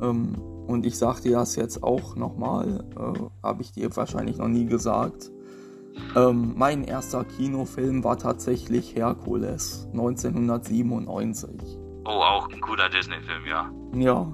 Ähm, 0.00 0.34
und 0.66 0.86
ich 0.86 0.96
sag 0.96 1.20
dir 1.20 1.32
das 1.32 1.56
jetzt 1.56 1.82
auch 1.82 2.14
nochmal, 2.14 2.84
äh, 2.96 3.20
habe 3.42 3.62
ich 3.62 3.72
dir 3.72 3.94
wahrscheinlich 3.96 4.38
noch 4.38 4.48
nie 4.48 4.66
gesagt. 4.66 5.30
Ähm, 6.14 6.54
mein 6.56 6.84
erster 6.84 7.24
Kinofilm 7.24 8.04
war 8.04 8.16
tatsächlich 8.16 8.94
Herkules 8.94 9.88
1997. 9.92 11.50
Oh, 12.04 12.10
auch 12.10 12.48
ein 12.48 12.60
cooler 12.60 12.88
Disney-Film, 12.88 13.46
ja. 13.46 13.70
Ja. 13.94 14.32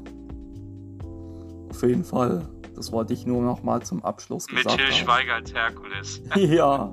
Auf 1.71 1.83
jeden 1.83 2.05
Fall. 2.05 2.47
Das 2.77 2.93
wollte 2.93 3.15
ich 3.15 3.27
nur 3.27 3.43
noch 3.43 3.63
mal 3.63 3.83
zum 3.83 4.05
Abschluss 4.05 4.47
Mit 4.51 4.65
gesagt 4.65 4.79
Til 4.79 4.93
Schweiger 4.93 5.35
als 5.35 5.53
Herkules. 5.53 6.23
ja. 6.37 6.93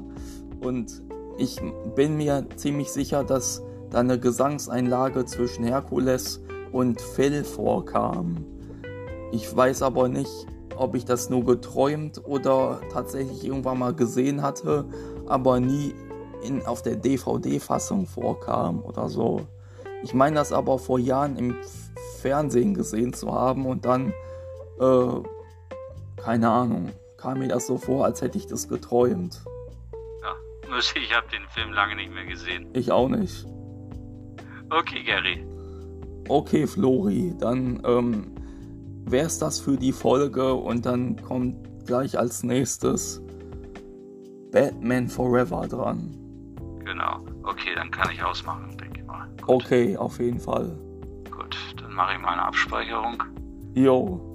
Und 0.61 1.01
ich 1.37 1.59
bin 1.95 2.17
mir 2.17 2.47
ziemlich 2.55 2.91
sicher, 2.91 3.23
dass 3.23 3.61
da 3.89 3.99
eine 3.99 4.19
Gesangseinlage 4.19 5.25
zwischen 5.25 5.65
Herkules 5.65 6.41
und 6.71 7.01
Phil 7.01 7.43
vorkam. 7.43 8.45
Ich 9.31 9.55
weiß 9.55 9.81
aber 9.81 10.07
nicht, 10.07 10.47
ob 10.75 10.95
ich 10.95 11.05
das 11.05 11.29
nur 11.29 11.43
geträumt 11.45 12.21
oder 12.25 12.81
tatsächlich 12.91 13.45
irgendwann 13.45 13.79
mal 13.79 13.93
gesehen 13.93 14.41
hatte, 14.41 14.85
aber 15.27 15.59
nie 15.59 15.93
in, 16.43 16.65
auf 16.65 16.81
der 16.81 16.95
DVD-Fassung 16.95 18.05
vorkam 18.05 18.81
oder 18.83 19.09
so. 19.09 19.41
Ich 20.03 20.13
meine 20.13 20.35
das 20.35 20.51
aber 20.51 20.79
vor 20.79 20.99
Jahren 20.99 21.37
im 21.37 21.55
Fernsehen 22.19 22.73
gesehen 22.73 23.13
zu 23.13 23.33
haben 23.33 23.65
und 23.65 23.85
dann, 23.85 24.13
äh, 24.79 25.07
keine 26.23 26.49
Ahnung, 26.49 26.91
kam 27.17 27.39
mir 27.39 27.49
das 27.49 27.67
so 27.67 27.77
vor, 27.77 28.05
als 28.05 28.21
hätte 28.21 28.37
ich 28.37 28.47
das 28.47 28.69
geträumt. 28.69 29.41
Ja, 30.21 30.77
ich 30.95 31.13
habe 31.13 31.27
den 31.29 31.47
Film 31.49 31.73
lange 31.73 31.95
nicht 31.95 32.13
mehr 32.13 32.25
gesehen. 32.25 32.69
Ich 32.73 32.91
auch 32.91 33.09
nicht. 33.09 33.45
Okay, 34.69 35.03
Gary. 35.03 35.45
Okay, 36.29 36.65
Flori, 36.65 37.35
dann 37.37 37.81
ähm, 37.85 38.31
wäre 39.05 39.25
es 39.25 39.37
das 39.37 39.59
für 39.59 39.75
die 39.75 39.91
Folge 39.91 40.53
und 40.53 40.85
dann 40.85 41.21
kommt 41.21 41.85
gleich 41.85 42.17
als 42.17 42.43
nächstes 42.43 43.21
Batman 44.51 45.09
Forever 45.09 45.67
dran. 45.67 46.17
Genau. 46.85 47.19
Okay, 47.43 47.75
dann 47.75 47.91
kann 47.91 48.09
ich 48.11 48.23
ausmachen, 48.23 48.77
denke 48.77 49.01
ich 49.01 49.05
mal. 49.05 49.27
Gut. 49.41 49.65
Okay, 49.65 49.97
auf 49.97 50.19
jeden 50.19 50.39
Fall. 50.39 50.79
Gut, 51.29 51.57
dann 51.81 51.93
mache 51.93 52.13
ich 52.13 52.21
mal 52.21 52.29
eine 52.29 52.43
Abspeicherung. 52.43 53.21
Jo. 53.73 54.32